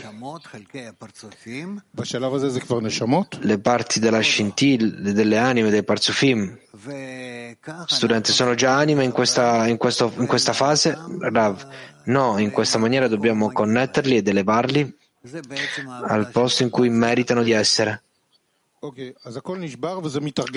le 3.40 3.58
parti 3.58 4.00
della 4.00 4.20
scintilla, 4.20 5.12
delle 5.12 5.36
anime, 5.36 5.70
dei 5.70 5.84
parzufim. 5.84 6.58
Studenti, 7.86 8.32
sono 8.32 8.54
già 8.54 8.76
anime 8.76 9.04
in 9.04 9.12
questa, 9.12 9.66
in 9.66 9.76
questo, 9.76 10.12
in 10.16 10.26
questa 10.26 10.52
fase? 10.52 10.96
Rav, 11.20 11.66
no, 12.04 12.38
in 12.38 12.50
questa 12.50 12.78
maniera 12.78 13.08
dobbiamo 13.08 13.50
connetterli 13.50 14.16
ed 14.16 14.28
elevarli 14.28 14.96
al 16.06 16.30
posto 16.30 16.62
in 16.62 16.70
cui 16.70 16.88
meritano 16.88 17.42
di 17.42 17.52
essere. 17.52 18.02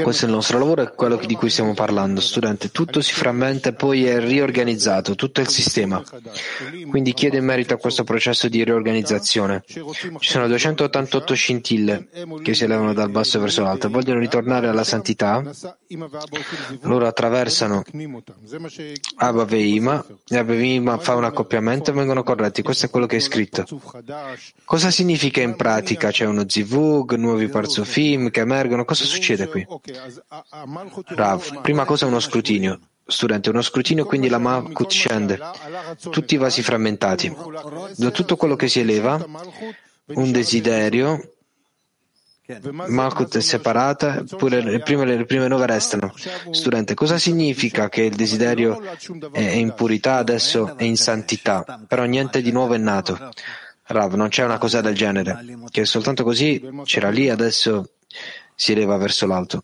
Questo 0.04 0.26
è 0.26 0.28
il 0.28 0.34
nostro 0.34 0.60
lavoro, 0.60 0.82
e 0.82 0.94
quello 0.94 1.16
di 1.16 1.36
cui 1.36 1.50
stiamo 1.50 1.74
parlando. 1.74 2.20
Studente, 2.20 2.70
tutto 2.70 3.00
si 3.00 3.14
frammenta 3.14 3.70
e 3.70 3.74
poi 3.74 4.06
è 4.06 4.20
riorganizzato, 4.20 5.16
tutto 5.16 5.40
il 5.40 5.48
sistema. 5.48 6.04
Quindi 6.90 7.14
chiedo 7.14 7.38
in 7.38 7.46
merito 7.46 7.74
a 7.74 7.78
questo 7.78 8.04
processo 8.04 8.50
di 8.50 8.62
riorganizzazione. 8.66 9.64
Ci 9.66 9.82
sono 10.20 10.48
288 10.48 11.34
scintille 11.34 12.10
che 12.44 12.54
si 12.54 12.66
elevano 12.66 12.94
dal 12.94 13.10
basso 13.10 13.40
verso 13.40 13.64
l'alto 13.64 13.88
e 13.88 13.90
vogliono 13.90 14.20
ritornare 14.20 14.68
alla 14.68 14.84
santità. 14.84 15.42
Loro 16.82 17.08
attraversano 17.08 17.84
Abaveima 19.16 20.06
e 20.28 20.38
Abaveima 20.38 20.98
fa 20.98 21.16
un 21.16 21.24
accoppiamento 21.24 21.92
e 21.92 21.94
vengono 21.94 22.24
corretti. 22.24 22.62
Questo 22.64 22.88
è 22.88 22.90
quello 22.90 23.06
che 23.06 23.16
è 23.16 23.22
scritto. 23.22 23.66
Cosa 24.66 24.92
significa 24.92 25.42
in 25.42 25.56
pratica? 25.56 26.12
C'è 26.12 26.26
uno 26.26 26.44
zivug, 26.48 27.16
nuovi 27.16 27.48
parzofi, 27.48 28.09
Nephilim 28.10 28.30
che 28.30 28.40
emergono, 28.42 28.86
cosa 28.86 29.04
succede 29.04 29.48
qui? 29.48 29.66
Rav, 31.08 31.62
prima 31.62 31.86
cosa 31.86 32.06
uno 32.06 32.20
scrutinio. 32.20 32.80
Studente, 33.06 33.50
uno 33.50 33.62
scrutinio, 33.62 34.06
quindi 34.06 34.30
la 34.30 34.38
Malkut 34.38 34.92
scende, 34.92 35.40
tutti 36.12 36.36
i 36.36 36.38
vasi 36.38 36.62
frammentati. 36.62 37.36
Da 37.96 38.12
tutto 38.12 38.36
quello 38.36 38.56
che 38.56 38.68
si 38.68 38.80
eleva, 38.80 39.24
un 40.06 40.32
desiderio, 40.32 41.34
Malkut 42.72 43.38
è 43.38 43.42
separata, 43.42 44.24
pure 44.38 44.62
le 44.62 44.80
prime, 44.80 45.06
le 45.06 45.26
prime 45.26 45.48
nove 45.48 45.66
restano. 45.66 46.14
Studente, 46.52 46.94
cosa 46.94 47.18
significa 47.18 47.90
che 47.90 48.04
il 48.04 48.16
desiderio 48.16 48.80
è 49.32 49.42
in 49.42 49.74
purità, 49.74 50.16
adesso 50.16 50.78
è 50.78 50.84
in 50.84 50.98
santità, 50.98 51.84
però 51.88 52.04
niente 52.04 52.42
di 52.42 52.52
nuovo 52.52 52.76
è 52.76 52.78
nato? 52.78 53.32
Rav, 53.86 54.14
non 54.14 54.30
c'è 54.30 54.44
una 54.44 54.60
cosa 54.60 54.82
del 54.82 54.94
genere, 54.94 55.58
che 55.72 55.84
soltanto 55.86 56.24
così 56.24 56.64
c'era 56.84 57.10
lì, 57.10 57.28
adesso 57.28 57.90
si 58.56 58.72
eleva 58.72 58.98
verso 58.98 59.26
l'alto. 59.26 59.64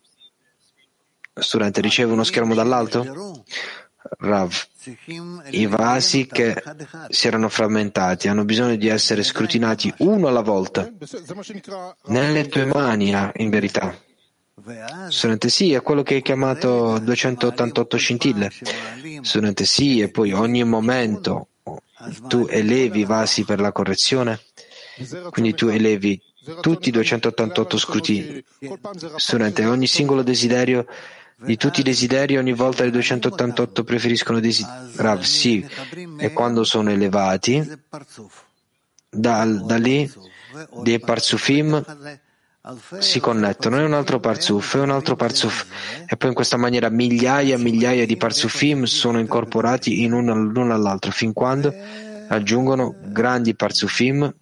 Studente, 1.34 1.82
riceve 1.82 2.14
uno 2.14 2.24
schermo 2.24 2.54
dall'alto? 2.54 3.44
Rav, 4.20 4.68
i 5.50 5.66
vasi 5.66 6.28
che 6.28 6.62
si 7.10 7.28
erano 7.28 7.50
frammentati 7.50 8.28
hanno 8.28 8.46
bisogno 8.46 8.76
di 8.76 8.88
essere 8.88 9.24
scrutinati 9.24 9.92
uno 10.00 10.28
alla 10.28 10.42
volta, 10.42 10.90
nelle 12.06 12.48
tue 12.48 12.66
mani 12.66 13.14
ah, 13.16 13.32
in 13.38 13.50
verità. 13.50 13.98
Studente 15.10 15.50
sì, 15.50 15.74
è 15.74 15.82
quello 15.82 16.04
che 16.04 16.16
hai 16.16 16.22
chiamato 16.22 16.98
288 17.00 17.98
scintille. 17.98 18.52
Studente 19.22 19.66
sì, 19.66 20.00
e 20.00 20.10
poi 20.10 20.32
ogni 20.32 20.64
momento 20.64 21.48
tu 22.28 22.46
elevi 22.50 23.02
i 23.02 23.06
vasi 23.06 23.44
per 23.44 23.60
la 23.60 23.72
correzione, 23.72 24.40
quindi 25.32 25.54
tu 25.56 25.68
elevi 25.68 26.22
tutti 26.62 26.90
i 26.90 26.92
288 26.92 27.78
scrutini. 27.78 28.44
Studente, 29.16 29.66
ogni 29.66 29.88
singolo 29.88 30.24
desiderio 30.24 30.86
di 31.38 31.58
tutti 31.58 31.82
i 31.82 31.84
desideri, 31.84 32.38
ogni 32.38 32.54
volta 32.54 32.86
i 32.86 32.92
288 32.92 33.84
preferiscono 33.84 34.40
desideri. 34.40 34.92
Rav, 34.96 35.22
sì, 35.22 35.66
e 36.18 36.32
quando 36.32 36.64
sono 36.64 36.92
elevati, 36.92 37.64
da, 39.10 39.46
da 39.46 39.78
lì 39.78 40.12
dei 40.82 41.00
parzufim 41.00 41.84
si 42.98 43.20
connettono, 43.20 43.78
è 43.78 43.84
un 43.84 43.94
altro 43.94 44.20
parzuf, 44.20 44.78
è 44.78 44.80
un 44.80 44.90
altro 44.90 45.16
parzuf, 45.16 45.66
e 46.08 46.18
poi 46.18 46.30
in 46.30 46.36
questa 46.36 46.58
maniera 46.58 46.90
migliaia 46.90 47.56
e 47.56 47.60
migliaia 47.60 48.06
di 48.06 48.18
parzufim 48.18 48.86
sono 48.86 49.20
incorporati 49.20 50.02
in 50.02 50.14
uno 50.14 50.34
l'uno 50.34 50.74
all'altro, 50.74 51.12
fin 51.12 51.32
quando 51.34 51.74
aggiungono 52.28 52.96
grandi 53.04 53.54
parzufim 53.54 54.34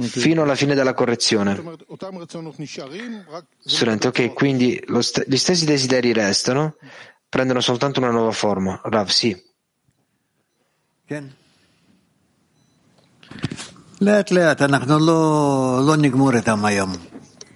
fino 0.00 0.42
alla 0.42 0.54
fine 0.54 0.74
della 0.74 0.94
correzione. 0.94 1.54
Studente, 3.58 4.08
ok, 4.08 4.32
quindi 4.32 4.82
st- 5.00 5.24
gli 5.28 5.36
stessi 5.36 5.64
desideri 5.64 6.12
restano, 6.12 6.76
prendono 7.28 7.60
soltanto 7.60 8.00
una 8.00 8.10
nuova 8.10 8.32
forma. 8.32 8.80
Rav, 8.84 9.08
sì. 9.08 9.40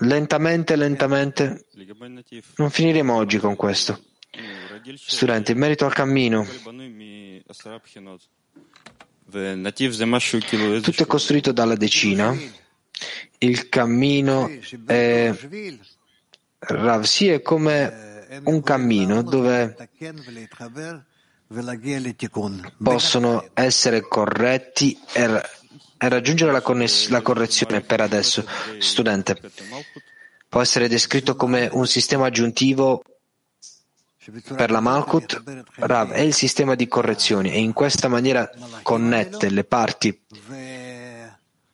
Lentamente, 0.01 0.77
lentamente, 0.77 1.67
non 2.57 2.71
finiremo 2.71 3.15
oggi 3.15 3.39
con 3.39 3.57
questo. 3.57 4.01
Studente, 4.95 5.53
in 5.53 5.59
merito 5.59 5.85
al 5.85 5.93
cammino, 5.93 6.47
tutto 10.81 11.03
è 11.03 11.07
costruito 11.07 11.53
dalla 11.53 11.75
decina. 11.75 12.35
Il 13.39 13.69
cammino 13.69 14.51
è, 14.87 15.33
Rav, 16.59 17.03
sì, 17.03 17.29
è 17.29 17.43
come 17.43 18.27
un 18.45 18.63
cammino 18.63 19.23
dove 19.23 19.77
possono 22.83 23.51
essere 23.55 24.01
corretti 24.09 24.99
e, 25.13 25.41
raggiungere 25.99 26.53
la, 26.53 26.61
conness- 26.61 27.09
la 27.09 27.23
correzione 27.23 27.81
per 27.83 28.01
adesso. 28.01 28.47
Studente, 28.79 29.39
può 30.49 30.61
essere 30.61 30.89
descritto 30.89 31.37
come 31.37 31.69
un 31.71 31.87
sistema 31.87 32.27
aggiuntivo 32.27 33.03
per 34.55 34.71
la 34.71 34.81
Malkut, 34.81 35.65
Rav 35.77 36.11
è 36.11 36.21
il 36.21 36.35
sistema 36.35 36.75
di 36.75 36.87
correzioni 36.89 37.51
e 37.53 37.61
in 37.61 37.73
questa 37.73 38.09
maniera 38.09 38.51
connette 38.83 39.49
le 39.49 39.65
parti, 39.65 40.21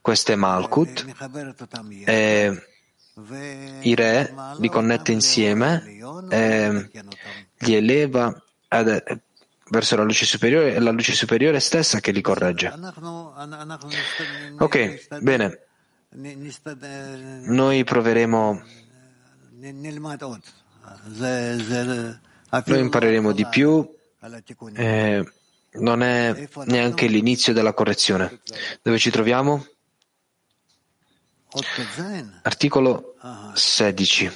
queste 0.00 0.36
Malkut, 0.36 1.04
e 2.04 2.62
i 3.80 3.94
re 3.94 4.34
li 4.58 4.68
connette 4.68 5.12
insieme 5.12 5.82
e 6.28 6.90
li 7.58 7.74
eleva 7.74 8.42
ad, 8.68 9.20
verso 9.70 9.96
la 9.96 10.02
luce 10.02 10.26
superiore 10.26 10.74
e 10.74 10.80
la 10.80 10.90
luce 10.90 11.12
superiore 11.12 11.60
stessa 11.60 12.00
che 12.00 12.12
li 12.12 12.20
corregge. 12.20 12.72
Ok, 14.58 15.20
bene. 15.20 15.60
Noi 17.46 17.84
proveremo 17.84 18.62
noi 22.66 22.80
impareremo 22.80 23.32
di 23.32 23.46
più. 23.46 23.88
Eh, 24.74 25.24
non 25.72 26.02
è 26.02 26.48
neanche 26.66 27.06
l'inizio 27.06 27.52
della 27.52 27.72
correzione. 27.72 28.40
Dove 28.82 28.98
ci 28.98 29.10
troviamo? 29.10 29.66
Articolo 32.42 33.14
16. 33.54 34.30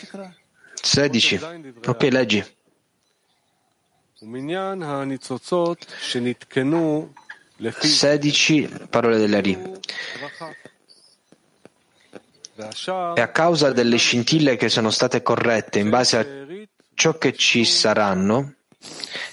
16. 0.75 1.41
Ok, 1.87 2.03
leggi. 2.11 2.45
Sedici 7.81 8.69
parole 8.91 9.19
dell'Ari. 9.19 9.77
E 13.15 13.21
a 13.21 13.29
causa 13.29 13.71
delle 13.73 13.97
scintille 13.97 14.57
che 14.57 14.69
sono 14.69 14.91
state 14.91 15.23
corrette 15.23 15.79
in 15.79 15.91
base 15.91 16.17
a 16.17 16.27
ciò 16.99 17.17
che 17.17 17.33
ci 17.33 17.65
saranno, 17.65 18.55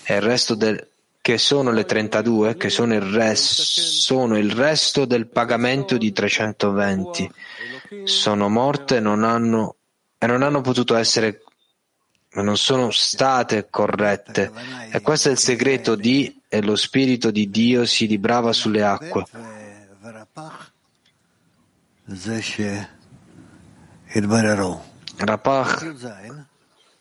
e 0.03 0.13
il 0.13 0.21
resto 0.21 0.53
del, 0.53 0.87
che 1.19 1.39
sono 1.39 1.71
le 1.71 1.83
32, 1.83 2.57
che 2.57 2.69
sono 2.69 2.93
il, 2.93 3.01
res, 3.01 3.63
sono 3.99 4.37
il 4.37 4.51
resto 4.51 5.05
del 5.05 5.25
pagamento 5.25 5.97
di 5.97 6.11
320, 6.11 7.31
sono 8.03 8.49
morte 8.49 8.99
non 8.99 9.23
hanno, 9.23 9.77
e 10.19 10.27
non 10.27 10.43
hanno 10.43 10.61
potuto 10.61 10.95
essere 10.95 11.41
non 12.35 12.55
sono 12.57 12.91
state 12.91 13.67
corrette. 13.69 14.51
E 14.91 15.01
questo 15.01 15.29
è 15.29 15.31
il 15.31 15.37
segreto 15.37 15.95
di 15.95 16.41
e 16.47 16.61
lo 16.61 16.75
Spirito 16.75 17.31
di 17.31 17.49
Dio 17.49 17.85
si 17.85 18.05
librava 18.05 18.53
sulle 18.53 18.83
acque. 18.83 19.25
Rapach, 25.17 26.54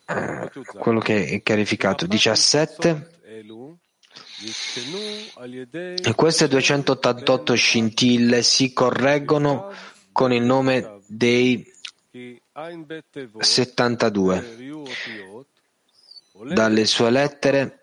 eh, 0.07 0.51
quello 0.79 1.01
che 1.01 1.27
è 1.27 1.43
chiarificato. 1.43 2.07
17. 2.07 3.11
E 6.03 6.15
queste 6.15 6.49
288 6.49 7.55
scintille 7.55 8.43
si 8.43 8.73
correggono 8.73 9.73
con 10.13 10.33
il 10.33 10.43
nome 10.43 11.01
dei 11.07 11.67
72 13.39 14.57
dalle 16.53 16.85
sue 16.85 17.11
lettere 17.11 17.81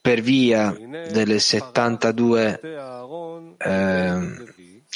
per 0.00 0.20
via 0.20 0.70
delle 0.72 1.38
72 1.38 2.60
eh, 3.58 4.18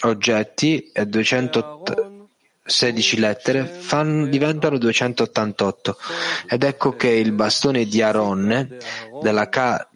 oggetti 0.02 0.90
e 0.92 1.06
216 2.64 3.18
lettere 3.18 3.66
fanno, 3.66 4.27
diventano 4.27 4.79
288 4.79 5.98
ed 6.48 6.62
ecco 6.62 6.96
che 6.96 7.11
il 7.11 7.33
bastone 7.33 7.85
di 7.85 8.00
Aaron 8.00 8.79
ca- 9.50 9.88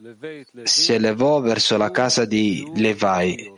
si 0.63 0.93
elevò 0.93 1.41
verso 1.41 1.77
la 1.77 1.89
casa 1.89 2.25
di 2.25 2.69
Levai. 2.75 3.51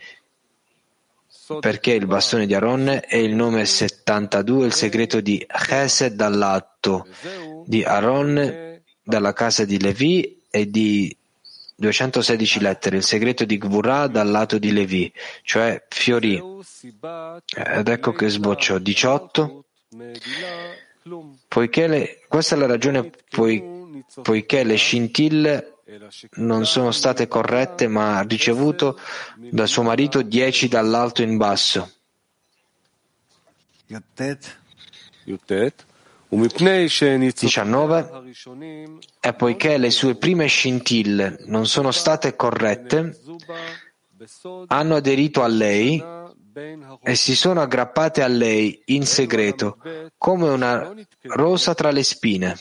Perché 1.60 1.92
il 1.92 2.08
bastone 2.08 2.46
di 2.46 2.54
Aaron 2.54 3.02
è 3.06 3.18
il 3.18 3.36
nome 3.36 3.66
72, 3.66 4.68
il 4.68 4.74
segreto 4.74 5.20
di 5.20 5.46
Chesed 5.46 6.14
dall'atto 6.14 7.06
di 7.66 7.84
Aaron 7.84 8.80
dalla 9.04 9.34
casa 9.34 9.66
di 9.66 9.78
Levi 9.78 10.44
e 10.50 10.70
di 10.70 11.14
216 11.82 12.60
lettere, 12.60 12.98
il 12.98 13.04
segreto 13.04 13.44
di 13.44 13.58
Gvurah 13.58 14.06
dal 14.06 14.30
lato 14.30 14.60
di 14.60 14.72
Levi, 14.72 15.12
cioè 15.42 15.84
fiorì. 15.90 16.40
Ed 17.56 17.88
ecco 17.88 18.12
che 18.12 18.30
sbocciò 18.30 18.78
18. 18.78 19.66
Poiché 21.48 21.88
le, 21.88 22.20
questa 22.28 22.56
è 22.56 22.60
la 22.60 22.68
ragione 22.68 23.10
poi, 23.30 24.04
poiché 24.22 24.64
le 24.64 24.76
scintille 24.76 25.78
non 26.36 26.68
sono 26.68 26.92
state 26.92 27.28
corrette, 27.28 27.88
ma 27.88 28.20
ha 28.20 28.22
ricevuto 28.22 29.00
da 29.36 29.66
suo 29.66 29.82
marito 29.82 30.22
dieci 30.22 30.68
dall'alto 30.68 31.24
in 31.24 31.36
basso. 31.38 31.92
19. 37.34 38.10
E 39.20 39.34
poiché 39.34 39.78
le 39.78 39.90
sue 39.90 40.16
prime 40.16 40.48
scintille 40.48 41.38
non 41.46 41.68
sono 41.68 41.92
state 41.92 42.36
corrette, 42.36 43.20
hanno 44.68 44.96
aderito 44.96 45.44
a 45.44 45.48
lei 45.48 46.02
e 47.02 47.16
si 47.16 47.36
sono 47.36 47.62
aggrappate 47.62 48.22
a 48.22 48.28
lei 48.28 48.82
in 48.88 49.06
segreto, 49.06 49.78
come 50.18 50.50
una 50.50 50.94
rosa 51.24 51.74
tra 51.74 51.92
le 51.92 52.04
spine. 52.04 52.56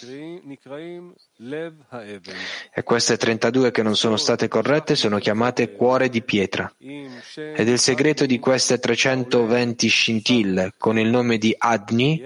E 2.72 2.83
queste 2.85 3.16
32 3.16 3.70
che 3.70 3.83
non 3.83 3.96
sono 3.96 4.16
state 4.16 4.48
corrette 4.48 4.94
sono 4.94 5.18
chiamate 5.18 5.72
cuore 5.72 6.09
di 6.09 6.22
pietra. 6.22 6.72
Ed 6.78 7.68
il 7.68 7.78
segreto 7.78 8.26
di 8.26 8.38
queste 8.38 8.78
320 8.78 9.88
scintille 9.88 10.74
con 10.76 10.98
il 10.98 11.09
nome 11.09 11.38
di 11.38 11.54
Adni, 11.56 12.22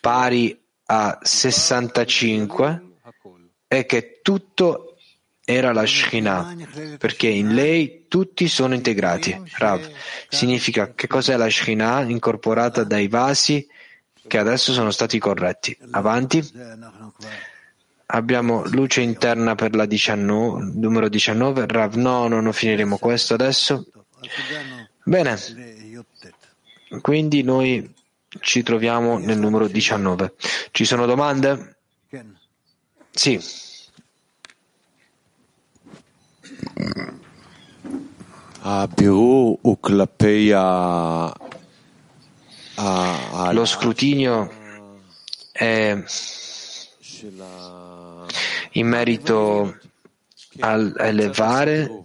pari 0.00 0.58
a 0.86 1.18
65, 1.20 2.82
è 3.66 3.84
che 3.86 4.20
tutto 4.22 4.96
era 5.44 5.72
la 5.72 5.86
Shekhinah, 5.86 6.56
perché 6.98 7.28
in 7.28 7.54
lei 7.54 8.04
tutti 8.08 8.48
sono 8.48 8.74
integrati. 8.74 9.40
Rav 9.56 9.90
significa 10.28 10.92
che 10.94 11.06
cos'è 11.06 11.36
la 11.36 11.48
Shekhinah 11.48 12.02
incorporata 12.02 12.84
dai 12.84 13.08
vasi 13.08 13.66
che 14.26 14.38
adesso 14.38 14.72
sono 14.72 14.90
stati 14.90 15.18
corretti. 15.18 15.76
Avanti. 15.90 16.46
Abbiamo 18.10 18.62
luce 18.66 19.00
interna 19.00 19.54
per 19.54 19.74
la 19.74 19.84
19, 19.84 20.72
numero 20.74 21.08
19. 21.08 21.66
Rav, 21.66 21.94
no, 21.94 22.28
non 22.28 22.52
finiremo 22.52 22.98
questo 22.98 23.34
adesso. 23.34 23.86
Bene. 25.02 25.38
Quindi 27.00 27.42
noi 27.42 27.94
ci 28.40 28.62
troviamo 28.62 29.18
nel 29.18 29.38
numero 29.38 29.66
19. 29.66 30.34
Ci 30.70 30.84
sono 30.84 31.06
domande? 31.06 31.76
Sì. 33.10 33.40
Lo 43.52 43.64
scrutinio 43.64 44.50
è 45.52 46.02
in 48.72 48.86
merito 48.86 49.78
al 50.60 50.94
elevare 50.98 52.04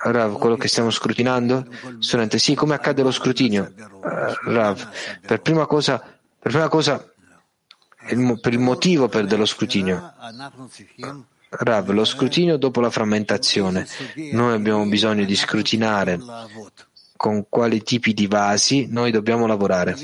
Rav, 0.00 0.38
quello 0.38 0.56
che 0.56 0.68
stiamo 0.68 0.90
scrutinando? 0.90 1.66
Studente, 1.98 2.38
sì, 2.38 2.54
come 2.54 2.74
accade 2.74 3.02
lo 3.02 3.10
scrutinio? 3.10 3.72
Uh, 3.76 4.50
Rav, 4.50 4.88
per 5.26 5.40
prima 5.40 5.66
cosa, 5.66 5.98
per, 5.98 6.52
prima 6.52 6.68
cosa 6.68 7.12
il, 8.10 8.38
per 8.40 8.52
il 8.52 8.60
motivo 8.60 9.08
per 9.08 9.26
dello 9.26 9.46
scrutinio. 9.46 10.14
Rav, 11.50 11.90
lo 11.90 12.04
scrutinio 12.04 12.56
dopo 12.56 12.80
la 12.80 12.90
frammentazione. 12.90 13.86
Noi 14.32 14.54
abbiamo 14.54 14.86
bisogno 14.86 15.24
di 15.24 15.34
scrutinare 15.34 16.18
con 17.16 17.46
quali 17.48 17.82
tipi 17.82 18.14
di 18.14 18.28
vasi 18.28 18.86
noi 18.88 19.10
dobbiamo 19.10 19.46
lavorare. 19.46 19.96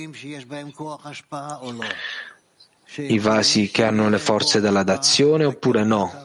I 2.97 3.19
vasi 3.19 3.71
che 3.71 3.85
hanno 3.85 4.09
le 4.09 4.19
forze 4.19 4.61
della 4.61 4.83
dazione 4.83 5.45
oppure 5.45 5.85
no? 5.85 6.24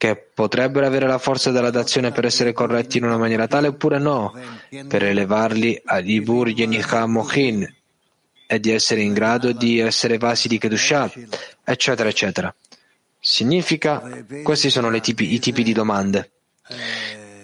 Che 0.00 0.16
potrebbero 0.16 0.86
avere 0.86 1.06
la 1.06 1.18
forza 1.18 1.50
della 1.50 1.68
dazione 1.68 2.10
per 2.10 2.24
essere 2.24 2.54
corretti 2.54 2.96
in 2.96 3.04
una 3.04 3.18
maniera 3.18 3.46
tale 3.46 3.68
oppure 3.68 3.98
no? 3.98 4.32
Per 4.88 5.04
elevarli 5.04 5.78
ad 5.84 6.08
Ibur 6.08 6.48
Yenicha 6.48 7.04
Mochin 7.04 7.70
e 8.46 8.60
di 8.60 8.70
essere 8.70 9.02
in 9.02 9.12
grado 9.12 9.52
di 9.52 9.78
essere 9.78 10.16
vasi 10.16 10.48
di 10.48 10.56
Kedushah, 10.56 11.12
eccetera, 11.62 12.08
eccetera. 12.08 12.54
Significa, 13.20 14.24
questi 14.42 14.70
sono 14.70 14.98
tipi, 15.00 15.34
i 15.34 15.38
tipi 15.38 15.62
di 15.62 15.74
domande. 15.74 16.30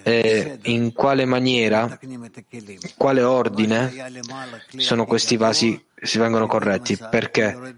E 0.03 0.59
in 0.63 0.95
quale 0.95 1.27
maniera, 1.27 1.99
quale 2.97 3.23
ordine 3.23 3.93
sono 4.79 5.05
questi 5.05 5.37
vasi, 5.37 5.79
si 6.01 6.17
vengono 6.17 6.47
corretti? 6.47 6.97
Perché 7.11 7.75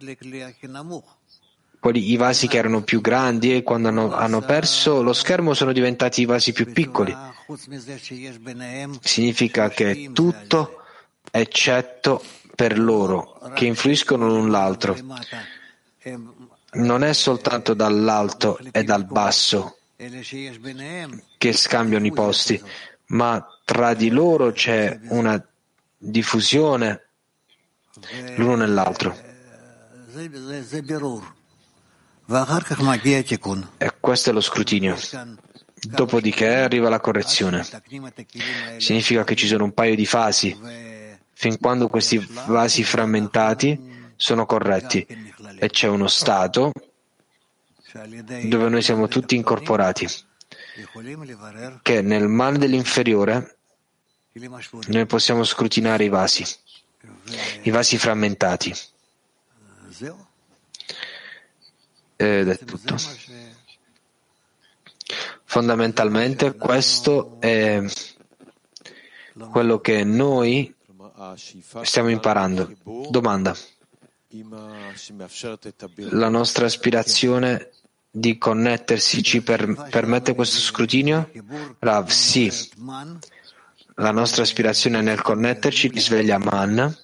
quelli, 1.80 2.10
i 2.10 2.16
vasi 2.16 2.48
che 2.48 2.58
erano 2.58 2.82
più 2.82 3.00
grandi 3.00 3.54
e 3.54 3.62
quando 3.62 3.88
hanno, 3.88 4.12
hanno 4.12 4.40
perso 4.40 5.02
lo 5.02 5.12
schermo 5.12 5.54
sono 5.54 5.72
diventati 5.72 6.22
i 6.22 6.26
vasi 6.26 6.52
più 6.52 6.72
piccoli. 6.72 7.16
Significa 9.00 9.68
che 9.70 10.10
tutto 10.12 10.82
eccetto 11.30 12.22
per 12.54 12.78
loro, 12.78 13.38
che 13.54 13.66
influiscono 13.66 14.26
l'un 14.28 14.50
l'altro 14.50 14.96
non 16.72 17.02
è 17.02 17.12
soltanto 17.12 17.74
dall'alto 17.74 18.58
e 18.72 18.84
dal 18.84 19.04
basso 19.06 19.78
che 21.38 21.52
scambiano 21.52 22.06
i 22.06 22.12
posti, 22.12 22.60
ma 23.06 23.44
tra 23.64 23.94
di 23.94 24.10
loro 24.10 24.52
c'è 24.52 24.98
una 25.08 25.42
diffusione 25.96 27.02
l'uno 28.36 28.56
nell'altro. 28.56 29.16
E 33.78 33.94
questo 34.00 34.28
è 34.28 34.32
lo 34.34 34.42
scrutinio. 34.42 34.96
Dopodiché 35.80 36.56
arriva 36.56 36.90
la 36.90 37.00
correzione. 37.00 37.64
Significa 38.76 39.24
che 39.24 39.34
ci 39.34 39.46
sono 39.46 39.64
un 39.64 39.72
paio 39.72 39.94
di 39.94 40.04
fasi, 40.04 40.54
fin 41.32 41.58
quando 41.58 41.88
questi 41.88 42.18
vasi 42.46 42.84
frammentati 42.84 44.12
sono 44.16 44.44
corretti 44.44 45.06
e 45.58 45.70
c'è 45.70 45.86
uno 45.86 46.06
stato 46.08 46.72
dove 47.92 48.68
noi 48.68 48.82
siamo 48.82 49.08
tutti 49.08 49.34
incorporati, 49.34 50.06
che 51.80 52.02
nel 52.02 52.28
mal 52.28 52.58
dell'inferiore 52.58 53.56
noi 54.88 55.06
possiamo 55.06 55.44
scrutinare 55.44 56.04
i 56.04 56.08
vasi, 56.10 56.44
i 57.62 57.70
vasi 57.70 57.96
frammentati 57.96 58.74
ed 62.20 62.48
è 62.48 62.58
tutto. 62.58 62.96
Fondamentalmente 65.44 66.56
questo 66.56 67.36
è 67.38 67.80
quello 69.50 69.78
che 69.78 70.02
noi 70.02 70.74
stiamo 71.82 72.08
imparando. 72.08 72.72
Domanda. 73.08 73.56
La 76.10 76.28
nostra 76.28 76.66
aspirazione 76.66 77.70
di 78.10 78.36
connettersi 78.36 79.22
ci 79.22 79.40
per- 79.40 79.86
permette 79.88 80.34
questo 80.34 80.58
scrutinio? 80.58 81.30
Rav, 81.78 82.08
sì. 82.08 82.52
La 83.94 84.10
nostra 84.10 84.42
aspirazione 84.42 85.00
nel 85.02 85.22
connetterci 85.22 85.86
risveglia 85.88 86.38
man 86.38 86.96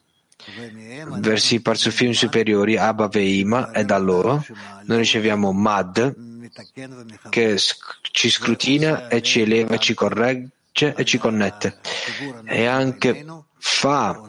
versi 1.18 1.56
i 1.56 1.60
Parzufim 1.60 2.12
superiori, 2.12 2.76
Abba 2.76 3.08
Veima, 3.08 3.70
e 3.70 3.84
da 3.84 3.98
loro 3.98 4.44
noi 4.84 4.98
riceviamo 4.98 5.52
Mad, 5.52 6.14
che 7.30 7.58
ci 8.10 8.30
scrutina 8.30 9.08
e 9.08 9.22
ci 9.22 9.40
eleva, 9.40 9.76
ci 9.78 9.94
corregge 9.94 10.94
e 10.96 11.04
ci 11.04 11.18
connette. 11.18 11.78
E 12.44 12.66
anche 12.66 13.26
fa 13.56 14.22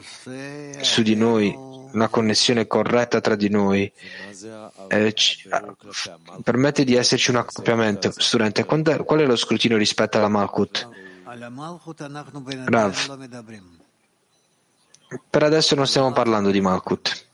su 0.80 1.02
di 1.02 1.14
noi 1.14 1.54
una 1.92 2.08
connessione 2.08 2.66
corretta 2.66 3.20
tra 3.20 3.36
di 3.36 3.48
noi, 3.48 3.90
eh, 4.88 5.12
ci, 5.14 5.48
permette 6.42 6.84
di 6.84 6.94
esserci 6.94 7.30
un 7.30 7.36
accoppiamento. 7.36 8.12
Studente, 8.14 8.64
qual 8.64 9.20
è 9.20 9.24
lo 9.24 9.36
scrutinio 9.36 9.78
rispetto 9.78 10.18
alla 10.18 10.28
Malkut? 10.28 10.88
Rav, 12.66 13.18
per 15.30 15.42
adesso 15.42 15.74
non 15.74 15.86
stiamo 15.86 16.12
parlando 16.12 16.50
di 16.50 16.60
Malkut. 16.60 17.24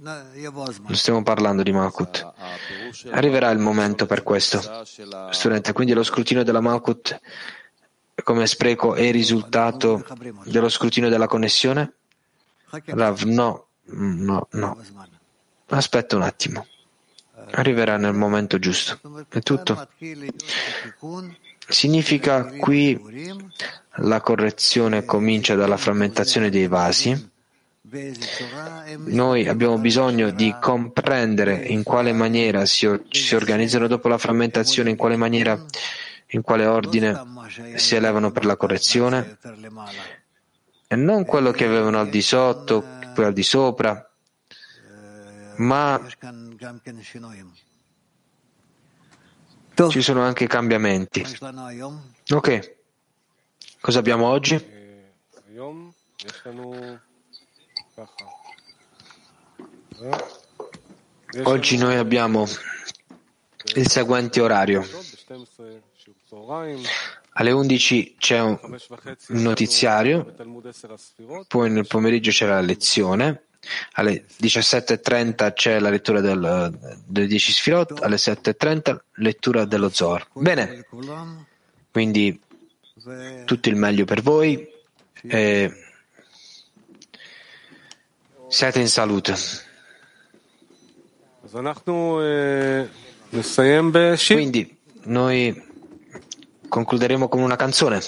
Non 0.00 0.94
stiamo 0.94 1.22
parlando 1.22 1.62
di 1.62 1.72
Malkut. 1.72 2.32
Arriverà 3.10 3.50
il 3.50 3.58
momento 3.58 4.06
per 4.06 4.22
questo. 4.22 4.60
Studente, 5.30 5.72
quindi 5.72 5.92
lo 5.92 6.02
scrutinio 6.02 6.44
della 6.44 6.60
Malkut 6.60 7.20
come 8.22 8.46
spreco 8.46 8.94
è 8.94 9.02
il 9.02 9.12
risultato 9.12 10.04
dello 10.44 10.68
scrutinio 10.68 11.08
della 11.08 11.26
connessione? 11.26 11.94
Rav, 12.70 13.22
no, 13.22 13.66
no, 13.84 14.48
no. 14.52 14.78
Aspetta 15.68 16.16
un 16.16 16.22
attimo. 16.22 16.66
Arriverà 17.52 17.96
nel 17.96 18.14
momento 18.14 18.58
giusto. 18.58 19.00
È 19.28 19.40
tutto. 19.40 19.88
Significa 21.66 22.44
qui 22.56 23.00
la 23.98 24.20
correzione 24.20 25.04
comincia 25.04 25.54
dalla 25.54 25.76
frammentazione 25.76 26.50
dei 26.50 26.66
vasi. 26.66 27.32
Noi 29.06 29.46
abbiamo 29.46 29.78
bisogno 29.78 30.30
di 30.30 30.54
comprendere 30.60 31.54
in 31.66 31.82
quale 31.82 32.12
maniera 32.12 32.66
si, 32.66 32.88
si 33.10 33.34
organizzano 33.34 33.86
dopo 33.86 34.08
la 34.08 34.18
frammentazione, 34.18 34.90
in 34.90 34.96
quale 34.96 35.16
maniera, 35.16 35.62
in 36.28 36.42
quale 36.42 36.66
ordine 36.66 37.22
si 37.76 37.94
elevano 37.94 38.32
per 38.32 38.46
la 38.46 38.56
correzione 38.56 39.38
e 40.86 40.96
non 40.96 41.24
quello 41.24 41.50
che 41.50 41.64
avevano 41.64 41.98
al 41.98 42.08
di 42.08 42.22
sotto, 42.22 42.84
poi 43.14 43.24
al 43.24 43.32
di 43.32 43.42
sopra, 43.42 44.10
ma 45.56 46.00
ci 49.88 50.02
sono 50.02 50.22
anche 50.22 50.46
cambiamenti. 50.46 51.24
Ok. 52.30 52.82
Cosa 53.84 53.98
abbiamo 53.98 54.28
oggi? 54.28 54.54
Oggi 61.42 61.76
noi 61.76 61.96
abbiamo 61.96 62.46
il 63.74 63.86
seguente 63.90 64.40
orario. 64.40 64.88
Alle 67.32 67.50
11 67.50 68.14
c'è 68.16 68.40
un 68.40 68.58
notiziario, 69.26 70.34
poi 71.46 71.70
nel 71.70 71.86
pomeriggio 71.86 72.30
c'è 72.30 72.46
la 72.46 72.62
lezione, 72.62 73.48
alle 73.92 74.24
17.30 74.40 75.52
c'è 75.52 75.78
la 75.78 75.90
lettura 75.90 76.22
del, 76.22 77.02
del 77.04 77.28
10 77.28 77.52
Sfirot, 77.52 78.02
alle 78.02 78.16
7.30 78.16 78.96
lettura 79.16 79.66
dello 79.66 79.90
Zor. 79.90 80.26
Bene, 80.32 80.86
quindi 81.90 82.40
tutto 83.44 83.68
il 83.68 83.76
meglio 83.76 84.04
per 84.04 84.22
voi 84.22 84.56
e 84.56 84.70
eh, 85.22 85.72
siete 88.48 88.80
in 88.80 88.88
salute. 88.88 89.32
Eh, 89.32 89.36
Quindi 94.34 94.76
noi 95.04 95.62
concluderemo 96.68 97.28
con 97.28 97.40
una 97.40 97.56
canzone. 97.56 98.00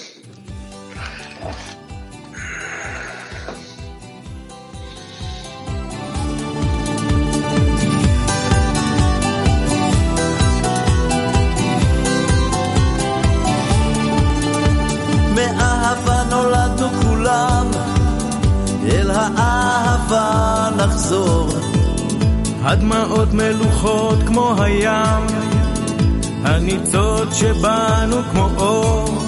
שבנו 27.39 28.17
כמו 28.31 28.49
אור. 28.57 29.27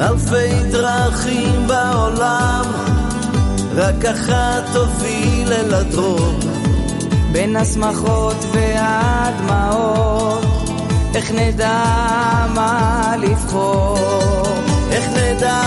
אלפי 0.00 0.70
דרכים 0.70 1.66
בעולם, 1.66 2.64
רק 3.74 4.04
אחת 4.04 4.62
תוביל 4.72 5.52
אל 5.52 5.74
הדרור. 5.74 6.38
בין 7.32 7.56
השמחות 7.56 8.36
והדמעות, 8.52 10.44
איך 11.14 11.30
נדע 11.30 11.84
מה 12.54 13.14
לבחור? 13.18 13.98
איך 14.90 15.04
נדע, 15.16 15.62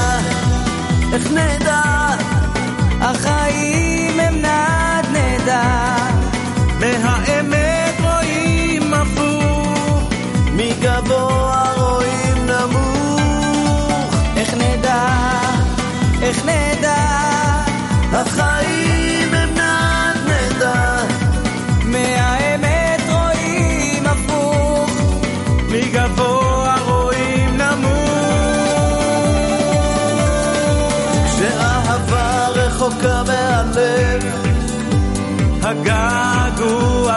איך 1.13 1.31
נדע, 1.31 1.88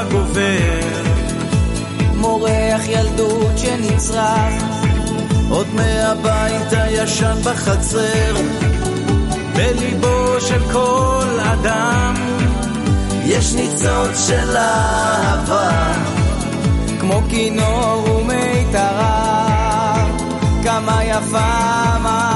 הגעגוע 0.02 0.24
גובר, 0.24 1.02
מורח 2.14 2.80
ילדות 2.88 3.58
שנצרח, 3.58 4.62
עוד 5.50 5.66
מהבית 5.74 6.72
הישן 6.72 7.36
בחצר, 7.44 8.34
בליבו 9.56 10.40
של 10.40 10.60
כל 10.72 11.38
אדם, 11.40 12.14
יש 13.24 13.54
ניצוץ 13.54 14.26
של 14.28 14.56
אהבה. 14.56 15.92
כמו 17.00 17.22
כינור 17.30 18.04
ומיתרה, 18.10 19.94
כמה 20.62 21.04
יפה, 21.04 21.98
מה 22.02 22.31